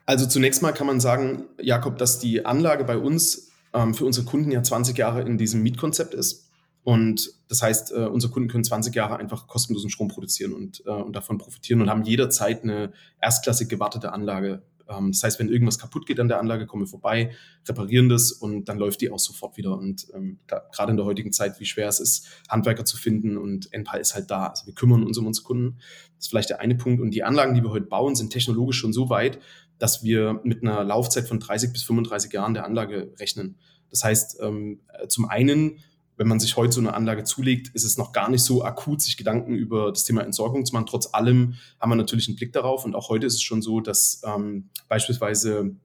Also 0.05 0.27
zunächst 0.27 0.62
mal 0.62 0.74
kann 0.74 0.86
man 0.86 1.00
sagen, 1.00 1.46
Jakob, 1.60 1.98
dass 1.98 2.20
die 2.20 2.46
Anlage 2.46 2.84
bei 2.84 3.00
uns 3.00 3.51
ähm, 3.74 3.96
für 3.96 4.05
unsere 4.05 4.27
Kunden 4.27 4.51
ja 4.51 4.62
20 4.62 4.96
Jahre 4.96 5.24
in 5.24 5.39
diesem 5.39 5.63
Mietkonzept 5.63 6.13
ist. 6.13 6.51
Und 6.84 7.34
das 7.50 7.63
heißt, 7.63 7.94
äh, 7.94 8.05
unsere 8.05 8.32
Kunden 8.32 8.48
können 8.48 8.63
20 8.63 8.94
Jahre 8.94 9.17
einfach 9.17 9.48
kostenlosen 9.48 9.89
Strom 9.89 10.08
produzieren 10.08 10.53
und, 10.53 10.84
äh, 10.86 10.91
und 10.91 11.15
davon 11.15 11.39
profitieren 11.39 11.82
und 11.82 11.89
haben 11.89 12.03
jederzeit 12.03 12.62
eine 12.62 12.94
erstklassig 13.20 13.70
gewartete 13.70 14.13
Anlage 14.13 14.62
ähm, 14.89 15.12
das 15.12 15.24
heißt, 15.24 15.39
wenn 15.39 15.50
irgendwas 15.50 15.80
kaputt 15.80 16.06
geht 16.06 16.20
an 16.20 16.27
der 16.27 16.39
Anlage, 16.39 16.65
kommen 16.68 16.84
wir 16.84 16.88
vorbei, 16.88 17.32
reparieren 17.68 18.10
das 18.10 18.32
und 18.32 18.65
dann 18.65 18.77
läuft 18.77 19.01
die 19.01 19.10
auch 19.10 19.20
sofort 19.20 19.58
wieder. 19.58 19.77
Und 19.77 20.08
ähm, 20.13 20.39
gerade 20.48 20.92
in 20.92 20.98
der 20.98 21.06
heutigen 21.06 21.32
Zeit, 21.32 21.60
wie 21.60 21.65
schwer 21.65 21.88
es 21.88 22.00
ist, 22.00 22.27
Handwerker 22.50 22.86
zu 22.86 22.98
finden 22.98 23.38
und 23.38 23.72
NPAL 23.74 24.00
ist 24.00 24.15
halt 24.15 24.30
da. 24.32 24.48
Also 24.48 24.68
wir 24.68 24.74
kümmern 24.74 25.04
uns 25.04 25.18
um 25.18 25.27
unsere 25.27 25.46
Kunden. 25.46 25.77
Das 26.15 26.25
ist 26.25 26.30
vielleicht 26.30 26.50
der 26.50 26.60
eine 26.60 26.75
Punkt. 26.75 27.01
Und 27.01 27.12
die 27.12 27.24
Anlagen, 27.24 27.56
die 27.56 27.63
wir 27.63 27.72
heute 27.72 27.88
bauen, 27.88 28.15
sind 28.15 28.32
technologisch 28.32 28.77
schon 28.77 28.94
so 28.94 29.10
weit, 29.10 29.39
dass 29.77 30.04
wir 30.04 30.39
mit 30.44 30.63
einer 30.63 30.84
Laufzeit 30.84 31.27
von 31.27 31.39
30 31.39 31.74
bis 31.74 31.84
35 31.84 32.32
Jahren 32.32 32.54
der 32.54 32.65
Anlage 32.65 33.13
rechnen. 33.20 33.58
Das 33.89 34.04
heißt, 34.04 34.39
ähm, 34.42 34.82
zum 35.08 35.25
einen 35.25 35.80
wenn 36.18 36.28
man 36.28 36.40
sich 36.40 36.56
heute 36.56 36.74
so 36.74 36.80
eine 36.80 36.94
Anlage 36.94 37.24
zulegt, 37.24 37.70
ist 37.70 37.84
es 37.84 37.98
noch 37.98 38.12
gar 38.12 38.30
nicht 38.30 38.44
so 38.44 38.64
akut, 38.64 39.02
sich 39.02 39.18
Gedanken 39.18 39.54
über 39.54 39.92
das 39.92 40.06
Thema 40.06 40.22
Entsorgung 40.22 40.66
zu 40.66 40.74
machen. 40.74 40.86
Trotz 40.86 41.14
allem 41.14 41.56
haben 41.80 41.90
wir 41.90 41.96
natürlich 41.96 42.28
einen 42.28 42.38
Blick 42.38 42.54
darauf. 42.54 42.86
Und 42.86 42.96
auch 42.96 43.10
heute 43.10 43.26
ist 43.26 43.36
es 43.36 43.42
schon 43.42 43.62
so, 43.62 43.82
dass 43.82 44.22
ähm, 44.26 44.70
beispielsweise 44.88 45.76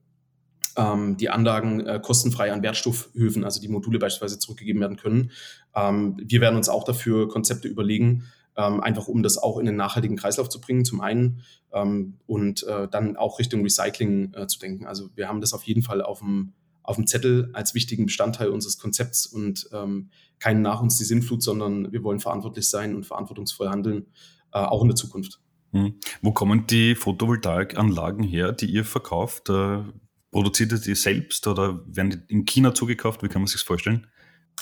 ähm, 0.77 1.17
die 1.17 1.29
Anlagen 1.29 1.81
äh, 1.81 1.99
kostenfrei 2.01 2.51
an 2.51 2.63
Wertstoffhöfen, 2.63 3.43
also 3.43 3.61
die 3.61 3.67
Module 3.67 3.99
beispielsweise 3.99 4.39
zurückgegeben 4.39 4.81
werden 4.81 4.97
können. 4.97 5.31
Ähm, 5.75 6.17
wir 6.23 6.41
werden 6.41 6.55
uns 6.55 6.69
auch 6.69 6.83
dafür 6.83 7.27
Konzepte 7.27 7.67
überlegen, 7.67 8.25
ähm, 8.55 8.81
einfach 8.81 9.07
um 9.07 9.23
das 9.23 9.37
auch 9.37 9.57
in 9.57 9.65
den 9.65 9.75
nachhaltigen 9.75 10.17
Kreislauf 10.17 10.49
zu 10.49 10.61
bringen, 10.61 10.85
zum 10.85 11.01
einen, 11.01 11.43
ähm, 11.73 12.17
und 12.27 12.63
äh, 12.63 12.87
dann 12.87 13.17
auch 13.17 13.39
Richtung 13.39 13.63
Recycling 13.63 14.33
äh, 14.33 14.47
zu 14.47 14.59
denken. 14.59 14.85
Also 14.85 15.09
wir 15.15 15.27
haben 15.27 15.41
das 15.41 15.53
auf 15.53 15.63
jeden 15.63 15.81
Fall 15.81 16.01
auf 16.01 16.19
dem 16.19 16.53
auf 16.83 16.95
dem 16.95 17.07
Zettel 17.07 17.49
als 17.53 17.73
wichtigen 17.73 18.05
Bestandteil 18.05 18.49
unseres 18.49 18.77
Konzepts 18.77 19.25
und 19.25 19.69
ähm, 19.71 20.09
kein 20.39 20.61
nach 20.61 20.81
uns 20.81 20.97
die 20.97 21.03
Sinnflut, 21.03 21.43
sondern 21.43 21.91
wir 21.91 22.03
wollen 22.03 22.19
verantwortlich 22.19 22.67
sein 22.67 22.95
und 22.95 23.05
verantwortungsvoll 23.05 23.69
handeln, 23.69 24.07
äh, 24.53 24.59
auch 24.59 24.81
in 24.81 24.87
der 24.87 24.95
Zukunft. 24.95 25.39
Hm. 25.71 25.93
Wo 26.21 26.31
kommen 26.31 26.67
die 26.67 26.95
Photovoltaikanlagen 26.95 28.23
her, 28.23 28.51
die 28.51 28.65
ihr 28.65 28.83
verkauft? 28.83 29.49
Äh, 29.49 29.83
produziert 30.31 30.71
ihr 30.71 30.79
die 30.79 30.95
selbst 30.95 31.47
oder 31.47 31.81
werden 31.85 32.09
die 32.27 32.33
in 32.33 32.45
China 32.45 32.73
zugekauft? 32.73 33.23
Wie 33.23 33.27
kann 33.27 33.41
man 33.41 33.47
sich 33.47 33.57
das 33.61 33.67
vorstellen? 33.67 34.07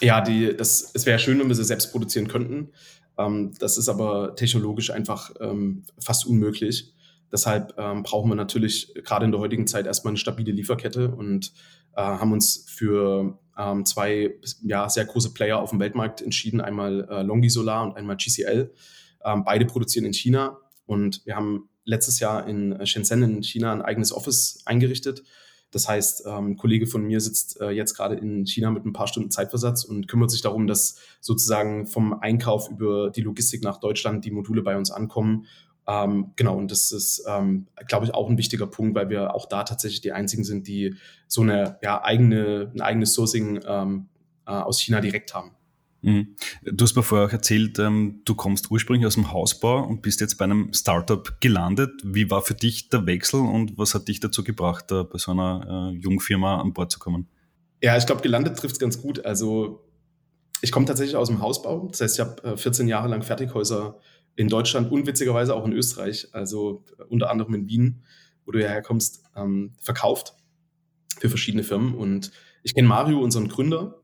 Ja, 0.02 0.22
die, 0.22 0.56
das, 0.56 0.92
es 0.94 1.06
wäre 1.06 1.20
schön, 1.20 1.40
wenn 1.40 1.48
wir 1.48 1.56
sie 1.56 1.64
selbst 1.64 1.92
produzieren 1.92 2.28
könnten. 2.28 2.70
Ähm, 3.18 3.54
das 3.60 3.78
ist 3.78 3.90
aber 3.90 4.36
technologisch 4.36 4.92
einfach 4.92 5.32
ähm, 5.40 5.84
fast 6.00 6.26
unmöglich. 6.26 6.94
Deshalb 7.32 7.74
ähm, 7.78 8.04
brauchen 8.04 8.30
wir 8.30 8.36
natürlich 8.36 8.94
gerade 9.04 9.26
in 9.26 9.32
der 9.32 9.40
heutigen 9.40 9.68
Zeit 9.68 9.86
erstmal 9.86 10.12
eine 10.12 10.18
stabile 10.18 10.52
Lieferkette 10.52 11.10
und 11.10 11.54
äh, 11.96 12.02
haben 12.02 12.32
uns 12.32 12.66
für 12.68 13.38
ähm, 13.58 13.86
zwei 13.86 14.36
ja, 14.64 14.90
sehr 14.90 15.06
große 15.06 15.34
Player 15.34 15.60
auf 15.60 15.70
dem 15.70 15.80
Weltmarkt 15.80 16.22
entschieden, 16.22 16.62
einmal 16.62 17.08
äh, 17.10 17.22
Longi 17.22 17.50
Solar 17.50 17.84
und 17.84 17.98
einmal 17.98 18.18
GCL. 18.18 18.72
Ähm, 19.24 19.44
beide 19.44 19.66
produzieren 19.66 20.06
in 20.06 20.14
China 20.14 20.58
und 20.86 21.26
wir 21.26 21.36
haben 21.36 21.70
letztes 21.84 22.20
Jahr 22.20 22.48
in 22.48 22.86
Shenzhen 22.86 23.24
in 23.24 23.44
China 23.44 23.74
ein 23.74 23.82
eigenes 23.82 24.12
Office 24.12 24.62
eingerichtet. 24.66 25.24
Das 25.72 25.88
heißt, 25.88 26.24
ähm, 26.26 26.52
ein 26.52 26.58
Kollege 26.58 26.88
von 26.88 27.04
mir 27.04 27.20
sitzt 27.20 27.62
äh, 27.62 27.70
jetzt 27.70 27.94
gerade 27.96 28.16
in 28.16 28.48
China 28.48 28.72
mit 28.72 28.86
ein 28.86 28.94
paar 28.94 29.08
Stunden 29.08 29.30
Zeitversatz 29.30 29.84
und 29.84 30.08
kümmert 30.08 30.32
sich 30.32 30.42
darum, 30.42 30.66
dass 30.66 30.98
sozusagen 31.22 31.86
vom 31.86 32.14
Einkauf 32.14 32.70
über 32.72 33.12
die 33.12 33.22
Logistik 33.22 33.64
nach 33.64 33.80
Deutschland 33.80 34.26
die 34.26 34.32
Module 34.32 34.64
bei 34.64 34.78
uns 34.78 34.90
ankommen 34.90 35.46
ähm, 35.90 36.34
genau, 36.36 36.56
und 36.56 36.70
das 36.70 36.92
ist, 36.92 37.26
ähm, 37.28 37.66
glaube 37.88 38.06
ich, 38.06 38.14
auch 38.14 38.30
ein 38.30 38.38
wichtiger 38.38 38.68
Punkt, 38.68 38.94
weil 38.94 39.10
wir 39.10 39.34
auch 39.34 39.48
da 39.48 39.64
tatsächlich 39.64 40.02
die 40.02 40.12
einzigen 40.12 40.44
sind, 40.44 40.68
die 40.68 40.96
so 41.28 41.42
eine 41.42 41.80
ja, 41.82 42.04
eigene, 42.04 42.72
ein 42.76 42.82
eigenes 42.82 43.16
Sourcing 43.16 43.60
ähm, 43.66 44.08
äh, 44.46 44.52
aus 44.52 44.80
China 44.80 45.02
direkt 45.02 45.34
haben. 45.34 45.52
Mhm. 46.04 46.36
Du 46.64 46.84
hast 46.84 46.96
mir 46.96 47.02
vorher 47.02 47.28
auch 47.28 47.32
erzählt, 47.32 47.80
ähm, 47.80 48.22
du 48.24 48.36
kommst 48.36 48.70
ursprünglich 48.70 49.08
aus 49.08 49.16
dem 49.16 49.34
Hausbau 49.34 49.84
und 49.84 50.04
bist 50.04 50.22
jetzt 50.22 50.36
bei 50.36 50.46
einem 50.46 50.72
Startup 50.74 51.42
gelandet. 51.42 51.92
Wie 52.04 52.30
war 52.30 52.44
für 52.44 52.54
dich 52.54 52.90
der 52.90 53.08
Wechsel 53.08 53.40
und 53.40 53.76
was 53.80 53.96
hat 53.96 54.08
dich 54.08 54.20
dazu 54.20 54.44
gebracht, 54.44 54.90
bei 54.90 55.18
so 55.18 55.32
einer 55.32 55.92
äh, 55.92 55.98
Jungfirma 55.98 56.62
an 56.62 56.72
Bord 56.72 56.92
zu 56.92 57.00
kommen? 57.00 57.28
Ja, 57.82 57.98
ich 57.98 58.06
glaube, 58.06 58.22
gelandet 58.22 58.58
trifft 58.58 58.76
es 58.76 58.80
ganz 58.80 59.02
gut. 59.02 59.26
Also 59.26 59.84
ich 60.62 60.72
komme 60.72 60.86
tatsächlich 60.86 61.16
aus 61.16 61.30
dem 61.30 61.42
Hausbau. 61.42 61.88
Das 61.90 62.02
heißt, 62.02 62.20
ich 62.20 62.20
habe 62.20 62.44
äh, 62.44 62.58
14 62.58 62.88
Jahre 62.88 63.08
lang 63.08 63.24
Fertighäuser 63.24 63.98
in 64.40 64.48
Deutschland 64.48 64.90
und 64.90 65.06
witzigerweise 65.06 65.54
auch 65.54 65.66
in 65.66 65.74
Österreich, 65.74 66.30
also 66.32 66.86
unter 67.10 67.30
anderem 67.30 67.56
in 67.56 67.68
Wien, 67.68 68.04
wo 68.46 68.54
du 68.54 68.62
ja 68.62 68.70
herkommst, 68.70 69.22
ähm, 69.36 69.74
verkauft 69.82 70.34
für 71.20 71.28
verschiedene 71.28 71.64
Firmen. 71.64 71.94
Und 71.94 72.32
ich 72.64 72.74
kenne 72.74 72.88
Mario, 72.88 73.20
unseren 73.20 73.50
Gründer, 73.50 74.02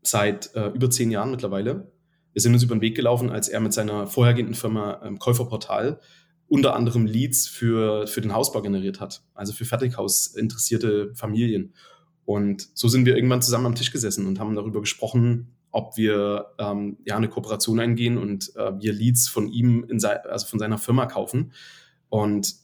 seit 0.00 0.54
äh, 0.54 0.68
über 0.68 0.88
zehn 0.88 1.10
Jahren 1.10 1.30
mittlerweile. 1.30 1.92
Wir 2.32 2.40
sind 2.40 2.54
uns 2.54 2.62
über 2.62 2.76
den 2.76 2.80
Weg 2.80 2.96
gelaufen, 2.96 3.28
als 3.28 3.50
er 3.50 3.60
mit 3.60 3.74
seiner 3.74 4.06
vorhergehenden 4.06 4.54
Firma 4.54 5.02
ähm, 5.04 5.18
Käuferportal 5.18 6.00
unter 6.46 6.74
anderem 6.74 7.04
Leads 7.04 7.46
für, 7.46 8.06
für 8.06 8.22
den 8.22 8.32
Hausbau 8.32 8.62
generiert 8.62 9.00
hat, 9.00 9.22
also 9.34 9.52
für 9.52 9.66
Fertighaus 9.66 10.28
interessierte 10.28 11.14
Familien. 11.14 11.74
Und 12.24 12.70
so 12.72 12.88
sind 12.88 13.04
wir 13.04 13.16
irgendwann 13.16 13.42
zusammen 13.42 13.66
am 13.66 13.74
Tisch 13.74 13.92
gesessen 13.92 14.26
und 14.26 14.40
haben 14.40 14.54
darüber 14.54 14.80
gesprochen, 14.80 15.57
ob 15.70 15.96
wir 15.96 16.46
ähm, 16.58 16.98
ja 17.04 17.16
eine 17.16 17.28
Kooperation 17.28 17.80
eingehen 17.80 18.18
und 18.18 18.54
äh, 18.56 18.72
wir 18.78 18.92
Leads 18.92 19.28
von 19.28 19.48
ihm, 19.48 19.84
in 19.84 20.02
also 20.04 20.46
von 20.46 20.58
seiner 20.58 20.78
Firma 20.78 21.06
kaufen. 21.06 21.52
Und 22.08 22.54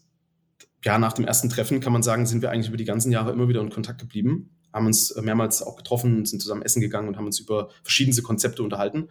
ja, 0.85 0.99
nach 0.99 1.13
dem 1.13 1.25
ersten 1.25 1.49
Treffen 1.49 1.81
kann 1.81 1.93
man 1.93 2.03
sagen, 2.03 2.27
sind 2.27 2.43
wir 2.43 2.51
eigentlich 2.51 2.69
über 2.69 2.77
die 2.77 2.85
ganzen 2.85 3.13
Jahre 3.13 3.33
immer 3.33 3.49
wieder 3.49 3.61
in 3.61 3.71
Kontakt 3.71 4.01
geblieben, 4.01 4.51
haben 4.73 4.87
uns 4.87 5.15
mehrmals 5.17 5.63
auch 5.63 5.77
getroffen, 5.77 6.27
sind 6.27 6.41
zusammen 6.41 6.63
essen 6.63 6.81
gegangen 6.81 7.09
und 7.09 7.17
haben 7.17 7.27
uns 7.27 7.41
über 7.41 7.71
verschiedenste 7.83 8.23
Konzepte 8.23 8.63
unterhalten. 8.63 9.09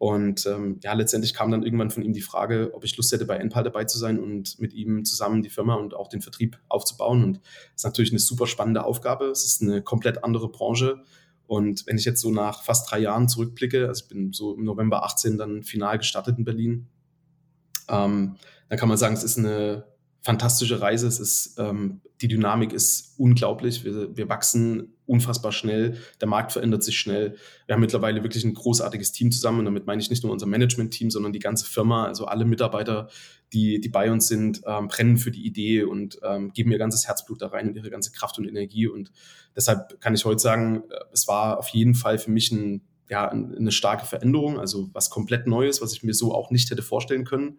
Und 0.00 0.46
ähm, 0.46 0.78
ja, 0.82 0.94
letztendlich 0.94 1.34
kam 1.34 1.50
dann 1.50 1.62
irgendwann 1.62 1.90
von 1.90 2.02
ihm 2.02 2.14
die 2.14 2.22
Frage, 2.22 2.70
ob 2.72 2.84
ich 2.84 2.96
Lust 2.96 3.12
hätte, 3.12 3.26
bei 3.26 3.36
Enpal 3.36 3.64
dabei 3.64 3.84
zu 3.84 3.98
sein 3.98 4.18
und 4.18 4.58
mit 4.58 4.72
ihm 4.72 5.04
zusammen 5.04 5.42
die 5.42 5.50
Firma 5.50 5.74
und 5.74 5.92
auch 5.92 6.08
den 6.08 6.22
Vertrieb 6.22 6.58
aufzubauen. 6.68 7.22
Und 7.22 7.36
das 7.36 7.76
ist 7.76 7.84
natürlich 7.84 8.10
eine 8.10 8.18
super 8.18 8.46
spannende 8.46 8.82
Aufgabe. 8.82 9.26
Es 9.26 9.44
ist 9.44 9.60
eine 9.60 9.82
komplett 9.82 10.24
andere 10.24 10.48
Branche. 10.48 11.02
Und 11.50 11.84
wenn 11.88 11.98
ich 11.98 12.04
jetzt 12.04 12.20
so 12.20 12.30
nach 12.30 12.62
fast 12.62 12.88
drei 12.88 13.00
Jahren 13.00 13.28
zurückblicke, 13.28 13.88
also 13.88 14.04
ich 14.04 14.08
bin 14.08 14.32
so 14.32 14.54
im 14.54 14.62
November 14.62 15.02
18 15.02 15.36
dann 15.36 15.64
final 15.64 15.98
gestartet 15.98 16.38
in 16.38 16.44
Berlin, 16.44 16.86
ähm, 17.88 18.36
dann 18.68 18.78
kann 18.78 18.88
man 18.88 18.96
sagen, 18.96 19.14
es 19.14 19.24
ist 19.24 19.36
eine 19.36 19.84
fantastische 20.22 20.80
Reise. 20.80 21.08
Es 21.08 21.18
ist, 21.18 21.58
ähm, 21.58 22.02
die 22.20 22.28
Dynamik 22.28 22.72
ist 22.72 23.14
unglaublich. 23.18 23.84
Wir, 23.84 24.16
wir 24.16 24.28
wachsen 24.28 24.94
unfassbar 25.06 25.50
schnell. 25.50 25.96
Der 26.20 26.28
Markt 26.28 26.52
verändert 26.52 26.84
sich 26.84 26.96
schnell. 26.96 27.34
Wir 27.66 27.74
haben 27.74 27.80
mittlerweile 27.80 28.22
wirklich 28.22 28.44
ein 28.44 28.54
großartiges 28.54 29.10
Team 29.10 29.32
zusammen. 29.32 29.58
Und 29.58 29.64
damit 29.64 29.86
meine 29.86 30.00
ich 30.00 30.08
nicht 30.08 30.22
nur 30.22 30.30
unser 30.30 30.46
Management-Team, 30.46 31.10
sondern 31.10 31.32
die 31.32 31.40
ganze 31.40 31.66
Firma. 31.66 32.06
Also 32.06 32.26
alle 32.26 32.44
Mitarbeiter, 32.44 33.08
die, 33.52 33.80
die 33.80 33.88
bei 33.88 34.10
uns 34.10 34.28
sind, 34.28 34.62
ähm, 34.66 34.88
brennen 34.88 35.18
für 35.18 35.30
die 35.30 35.44
Idee 35.44 35.82
und 35.82 36.18
ähm, 36.22 36.52
geben 36.52 36.70
ihr 36.70 36.78
ganzes 36.78 37.06
Herzblut 37.06 37.42
da 37.42 37.48
rein 37.48 37.68
und 37.68 37.76
ihre 37.76 37.90
ganze 37.90 38.12
Kraft 38.12 38.38
und 38.38 38.46
Energie. 38.46 38.86
Und 38.86 39.12
deshalb 39.56 40.00
kann 40.00 40.14
ich 40.14 40.24
heute 40.24 40.38
sagen, 40.38 40.84
äh, 40.90 40.96
es 41.12 41.26
war 41.28 41.58
auf 41.58 41.68
jeden 41.68 41.94
Fall 41.94 42.18
für 42.18 42.30
mich 42.30 42.50
ein, 42.52 42.82
ja, 43.08 43.28
eine 43.28 43.72
starke 43.72 44.06
Veränderung, 44.06 44.60
also 44.60 44.88
was 44.92 45.10
komplett 45.10 45.46
Neues, 45.46 45.82
was 45.82 45.92
ich 45.92 46.02
mir 46.02 46.14
so 46.14 46.32
auch 46.32 46.50
nicht 46.50 46.70
hätte 46.70 46.82
vorstellen 46.82 47.24
können. 47.24 47.58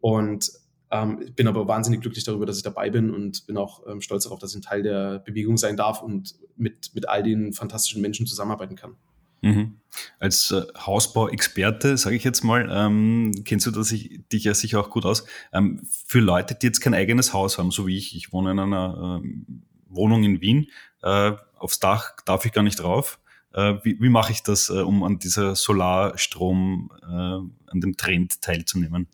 Und 0.00 0.50
ähm, 0.90 1.32
bin 1.36 1.46
aber 1.46 1.68
wahnsinnig 1.68 2.00
glücklich 2.00 2.24
darüber, 2.24 2.46
dass 2.46 2.56
ich 2.56 2.62
dabei 2.62 2.90
bin 2.90 3.14
und 3.14 3.46
bin 3.46 3.56
auch 3.56 3.86
ähm, 3.86 4.00
stolz 4.00 4.24
darauf, 4.24 4.38
dass 4.38 4.50
ich 4.52 4.58
ein 4.58 4.62
Teil 4.62 4.82
der 4.82 5.20
Bewegung 5.20 5.56
sein 5.56 5.76
darf 5.76 6.02
und 6.02 6.34
mit, 6.56 6.94
mit 6.94 7.08
all 7.08 7.22
den 7.22 7.52
fantastischen 7.52 8.02
Menschen 8.02 8.26
zusammenarbeiten 8.26 8.74
kann. 8.74 8.96
Mhm. 9.42 9.76
Als 10.18 10.50
äh, 10.52 10.62
Hausbauexperte, 10.78 11.96
sage 11.96 12.16
ich 12.16 12.24
jetzt 12.24 12.44
mal, 12.44 12.68
ähm, 12.70 13.32
kennst 13.44 13.66
du 13.66 13.70
das 13.70 13.90
ich, 13.90 14.20
dich 14.32 14.44
ja 14.44 14.54
sicher 14.54 14.80
auch 14.80 14.90
gut 14.90 15.04
aus. 15.04 15.24
Ähm, 15.52 15.82
für 16.06 16.20
Leute, 16.20 16.54
die 16.54 16.66
jetzt 16.66 16.80
kein 16.80 16.94
eigenes 16.94 17.32
Haus 17.32 17.58
haben, 17.58 17.70
so 17.70 17.86
wie 17.86 17.96
ich, 17.96 18.16
ich 18.16 18.32
wohne 18.32 18.52
in 18.52 18.58
einer 18.58 19.20
ähm, 19.22 19.64
Wohnung 19.88 20.22
in 20.22 20.40
Wien, 20.40 20.68
äh, 21.02 21.32
aufs 21.56 21.80
Dach 21.80 22.12
darf 22.24 22.44
ich 22.44 22.52
gar 22.52 22.62
nicht 22.62 22.80
drauf. 22.80 23.18
Äh, 23.52 23.74
wie, 23.82 24.00
wie 24.00 24.08
mache 24.08 24.32
ich 24.32 24.42
das, 24.42 24.70
äh, 24.70 24.74
um 24.74 25.02
an 25.02 25.18
dieser 25.18 25.56
Solarstrom, 25.56 26.90
äh, 27.02 27.06
an 27.06 27.80
dem 27.80 27.96
Trend 27.96 28.40
teilzunehmen? 28.42 29.08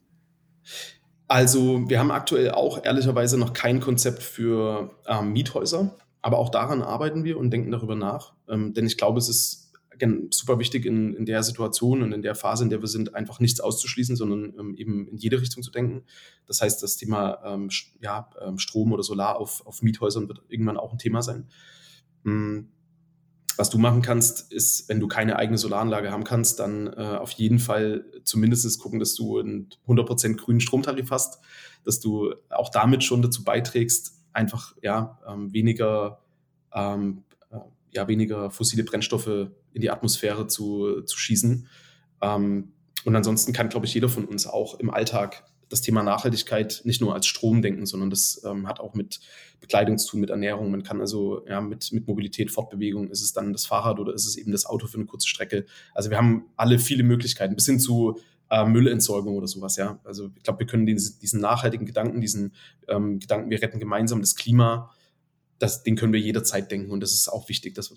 Also 1.29 1.89
wir 1.89 1.99
haben 1.99 2.11
aktuell 2.11 2.53
auch 2.53 2.85
ehrlicherweise 2.85 3.39
noch 3.39 3.53
kein 3.53 3.81
Konzept 3.81 4.23
für 4.23 4.95
ähm, 5.07 5.33
Miethäuser, 5.33 5.97
aber 6.23 6.39
auch 6.39 6.51
daran 6.51 6.83
arbeiten 6.83 7.25
wir 7.25 7.39
und 7.39 7.51
denken 7.51 7.73
darüber 7.73 7.97
nach. 7.97 8.35
Ähm, 8.49 8.75
denn 8.75 8.87
ich 8.87 8.97
glaube, 8.97 9.19
es 9.19 9.29
ist 9.29 9.66
super 10.31 10.59
wichtig 10.59 10.87
in, 10.87 11.15
in 11.15 11.27
der 11.27 11.43
Situation 11.43 12.03
und 12.03 12.13
in 12.13 12.23
der 12.23 12.35
Phase, 12.35 12.65
in 12.65 12.71
der 12.71 12.81
wir 12.81 12.89
sind, 12.89 13.15
einfach 13.15 13.41
nichts 13.41 13.61
auszuschließen, 13.61 14.17
sondern 14.17 14.55
ähm, 14.59 14.75
eben 14.77 15.09
in 15.09 15.17
jede 15.17 15.41
Richtung 15.41 15.63
zu 15.63 15.71
denken. 15.71 16.05
Das 16.47 16.61
heißt, 16.61 16.83
das 16.83 16.97
Thema 16.97 17.41
ähm, 17.45 17.71
ja, 18.01 18.31
ähm, 18.41 18.59
Strom 18.59 18.93
oder 18.93 19.03
Solar 19.03 19.39
auf, 19.39 19.67
auf 19.67 19.83
Miethäusern 19.83 20.29
wird 20.29 20.43
irgendwann 20.49 20.77
auch 20.77 20.93
ein 20.93 20.99
Thema 20.99 21.23
sein. 21.23 21.49
Mhm. 22.23 22.69
Was 23.57 23.71
du 23.71 23.79
machen 23.79 24.03
kannst, 24.03 24.53
ist, 24.53 24.89
wenn 24.89 25.01
du 25.01 25.09
keine 25.09 25.37
eigene 25.37 25.57
Solaranlage 25.57 26.13
haben 26.13 26.25
kannst, 26.25 26.61
dann 26.61 26.89
äh, 26.89 27.17
auf 27.19 27.31
jeden 27.33 27.59
Fall 27.59 28.05
zumindest 28.23 28.79
gucken, 28.79 28.99
dass 28.99 29.15
du 29.15 29.39
einen 29.39 29.71
100% 29.87 30.37
grünen 30.37 30.61
Stromtarif 30.61 31.11
hast, 31.11 31.41
dass 31.85 32.01
du 32.01 32.35
auch 32.51 32.69
damit 32.69 33.03
schon 33.03 33.23
dazu 33.23 33.45
beiträgst, 33.45 34.13
einfach 34.35 34.75
ja, 34.83 35.19
ähm, 35.27 35.55
weniger, 35.55 36.21
ähm, 36.75 37.25
äh, 37.51 37.59
ja, 37.93 38.07
weniger 38.09 38.51
fossile 38.51 38.85
Brennstoffe 38.85 39.49
in 39.77 39.83
die 39.83 39.91
Atmosphäre 39.91 40.47
zu, 40.47 41.03
zu 41.03 41.19
schießen. 41.19 41.69
Ähm, 42.23 42.73
und 43.05 43.15
ansonsten 43.15 43.53
kann, 43.53 43.69
glaube 43.69 43.87
ich, 43.87 43.95
jeder 43.95 44.09
von 44.09 44.25
uns 44.25 44.47
auch 44.47 44.81
im 44.81 44.91
Alltag 44.91 45.45
das 45.69 45.83
Thema 45.83 46.03
Nachhaltigkeit 46.03 46.81
nicht 46.85 47.01
nur 47.01 47.15
als 47.15 47.27
Strom 47.27 47.61
denken, 47.61 47.85
sondern 47.87 48.09
das 48.09 48.43
ähm, 48.45 48.67
hat 48.67 48.81
auch 48.81 48.95
mit 48.95 49.21
Bekleidung 49.61 49.99
zu 49.99 50.09
tun, 50.09 50.21
mit 50.21 50.31
Ernährung. 50.31 50.71
Man 50.71 50.83
kann 50.83 51.01
also 51.01 51.45
ja, 51.47 51.61
mit, 51.61 51.93
mit 51.93 52.07
Mobilität, 52.07 52.51
Fortbewegung, 52.51 53.11
ist 53.11 53.23
es 53.23 53.33
dann 53.33 53.53
das 53.53 53.67
Fahrrad 53.67 53.99
oder 53.99 54.15
ist 54.15 54.27
es 54.27 54.37
eben 54.37 54.51
das 54.51 54.65
Auto 54.65 54.87
für 54.87 54.97
eine 54.97 55.07
kurze 55.07 55.29
Strecke. 55.29 55.67
Also 55.93 56.09
wir 56.09 56.17
haben 56.17 56.47
alle 56.57 56.79
viele 56.79 57.03
Möglichkeiten, 57.03 57.55
bis 57.55 57.67
hin 57.67 57.79
zu 57.79 58.19
äh, 58.49 58.65
Müllentsorgung 58.65 59.37
oder 59.37 59.49
sowas. 59.49 59.77
Ja, 59.77 59.99
also 60.05 60.31
ich 60.37 60.43
glaube, 60.43 60.61
wir 60.61 60.67
können 60.67 60.87
diesen, 60.87 61.19
diesen 61.21 61.41
nachhaltigen 61.41 61.85
Gedanken, 61.85 62.21
diesen 62.21 62.55
ähm, 62.89 63.19
Gedanken, 63.19 63.51
wir 63.51 63.61
retten 63.61 63.79
gemeinsam 63.79 64.21
das 64.21 64.37
Klima, 64.37 64.91
das, 65.59 65.83
den 65.83 65.97
können 65.97 66.13
wir 66.13 66.21
jederzeit 66.21 66.71
denken 66.71 66.91
und 66.91 67.01
das 67.01 67.13
ist 67.13 67.29
auch 67.29 67.49
wichtig, 67.49 67.75
dass 67.75 67.91
wir 67.91 67.97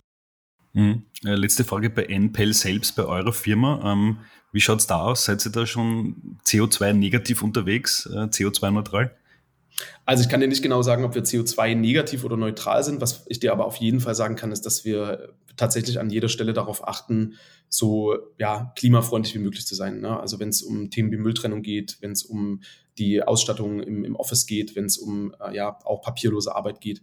Mhm. 0.74 1.04
Äh, 1.26 1.36
letzte 1.36 1.64
Frage 1.64 1.90
bei 1.90 2.04
NPEL 2.04 2.54
selbst, 2.54 2.96
bei 2.96 3.06
eurer 3.06 3.34
Firma. 3.34 3.82
Ähm, 3.84 4.18
wie 4.52 4.62
schaut 4.62 4.80
es 4.80 4.88
da 4.88 5.02
aus? 5.02 5.26
Seid 5.26 5.46
ihr 5.46 5.52
da 5.52 5.66
schon 5.66 6.38
CO2-negativ 6.46 7.44
unterwegs, 7.44 8.08
äh, 8.08 8.26
CO2-neutral? 8.26 9.16
Also 10.06 10.24
ich 10.24 10.30
kann 10.30 10.42
dir 10.42 10.48
nicht 10.48 10.64
genau 10.64 10.82
sagen, 10.82 11.04
ob 11.04 11.16
wir 11.16 11.24
CO2 11.24 11.76
negativ 11.76 12.24
oder 12.24 12.38
neutral 12.38 12.84
sind. 12.84 13.02
Was 13.02 13.26
ich 13.28 13.40
dir 13.40 13.52
aber 13.52 13.66
auf 13.66 13.78
jeden 13.78 14.00
Fall 14.00 14.16
sagen 14.16 14.36
kann, 14.36 14.52
ist, 14.52 14.66
dass 14.66 14.84
wir 14.84 15.34
tatsächlich 15.56 16.00
an 16.00 16.10
jeder 16.10 16.30
Stelle 16.30 16.54
darauf 16.54 16.88
achten, 16.88 17.36
so 17.68 18.18
ja, 18.38 18.74
klimafreundlich 18.76 19.36
wie 19.36 19.40
möglich 19.40 19.66
zu 19.68 19.76
sein. 19.76 20.02
Ne? 20.02 20.20
Also 20.20 20.40
wenn 20.40 20.50
es 20.50 20.62
um 20.62 20.90
Themen 20.90 21.12
wie 21.12 21.18
Mülltrennung 21.18 21.62
geht, 21.62 21.98
wenn 22.02 22.12
es 22.12 22.24
um 22.24 22.62
die 22.98 23.22
Ausstattung 23.22 23.80
im, 23.82 24.04
im 24.04 24.16
Office 24.16 24.46
geht, 24.46 24.76
wenn 24.76 24.86
es 24.86 24.98
um 24.98 25.34
äh, 25.40 25.56
ja 25.56 25.78
auch 25.86 26.02
papierlose 26.02 26.56
Arbeit 26.56 26.82
geht. 26.82 27.02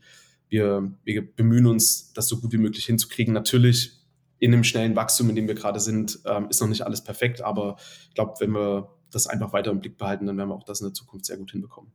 Wir, 0.49 0.93
wir 1.05 1.35
bemühen 1.35 1.67
uns, 1.67 2.13
das 2.13 2.29
so 2.29 2.41
gut 2.41 2.53
wie 2.53 2.59
möglich 2.59 2.87
hinzukriegen. 2.87 3.35
Natürlich 3.35 3.93
in 4.39 4.53
dem 4.53 4.65
schnellen 4.65 4.97
Wachstum, 4.97 5.31
in 5.31 5.37
dem 5.37 5.49
wir 5.49 5.55
gerade 5.55 5.81
sind, 5.81 6.21
ähm, 6.27 6.49
ist 6.51 6.61
noch 6.61 6.69
nicht 6.69 6.83
alles 6.83 7.03
perfekt, 7.03 7.43
aber 7.43 7.77
ich 8.09 8.15
glaube, 8.15 8.35
wenn 8.39 8.51
wir 8.51 8.93
das 9.11 9.27
einfach 9.27 9.53
weiter 9.53 9.71
im 9.71 9.81
Blick 9.81 9.97
behalten, 9.97 10.27
dann 10.27 10.37
werden 10.37 10.51
wir 10.51 10.55
auch 10.55 10.65
das 10.65 10.81
in 10.81 10.89
der 10.89 10.95
Zukunft 10.95 11.27
sehr 11.27 11.37
gut 11.37 11.53
hinbekommen. 11.53 11.91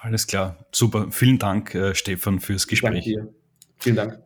Alles 0.00 0.26
klar, 0.26 0.66
super. 0.72 1.10
Vielen 1.10 1.38
Dank, 1.38 1.74
äh, 1.74 1.94
Stefan, 1.94 2.40
fürs 2.40 2.66
Gespräch. 2.66 3.04
Danke 3.04 3.10
dir. 3.10 3.34
Vielen 3.78 3.96
Dank. 3.96 4.22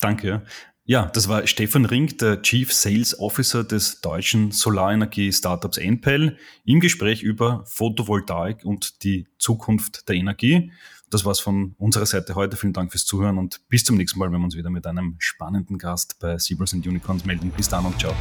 Danke. 0.00 0.42
Ja, 0.84 1.06
das 1.06 1.28
war 1.28 1.46
Stefan 1.46 1.84
Ring, 1.84 2.16
der 2.16 2.42
Chief 2.42 2.72
Sales 2.72 3.18
Officer 3.18 3.62
des 3.62 4.00
deutschen 4.00 4.50
Solarenergie-Startups 4.50 5.78
Enpel, 5.78 6.36
im 6.64 6.80
Gespräch 6.80 7.22
über 7.22 7.64
Photovoltaik 7.66 8.64
und 8.64 9.04
die 9.04 9.28
Zukunft 9.38 10.08
der 10.08 10.16
Energie. 10.16 10.72
Das 11.10 11.24
war's 11.24 11.40
von 11.40 11.74
unserer 11.78 12.06
Seite 12.06 12.36
heute. 12.36 12.56
Vielen 12.56 12.72
Dank 12.72 12.92
fürs 12.92 13.04
Zuhören 13.04 13.36
und 13.36 13.68
bis 13.68 13.84
zum 13.84 13.96
nächsten 13.96 14.18
Mal, 14.20 14.30
wenn 14.30 14.38
wir 14.38 14.44
uns 14.44 14.56
wieder 14.56 14.70
mit 14.70 14.86
einem 14.86 15.16
spannenden 15.18 15.76
Gast 15.76 16.18
bei 16.20 16.36
Zebras 16.36 16.72
Unicorns 16.72 17.24
melden. 17.24 17.50
Bis 17.50 17.68
dann 17.68 17.84
und 17.84 17.98
ciao. 17.98 18.14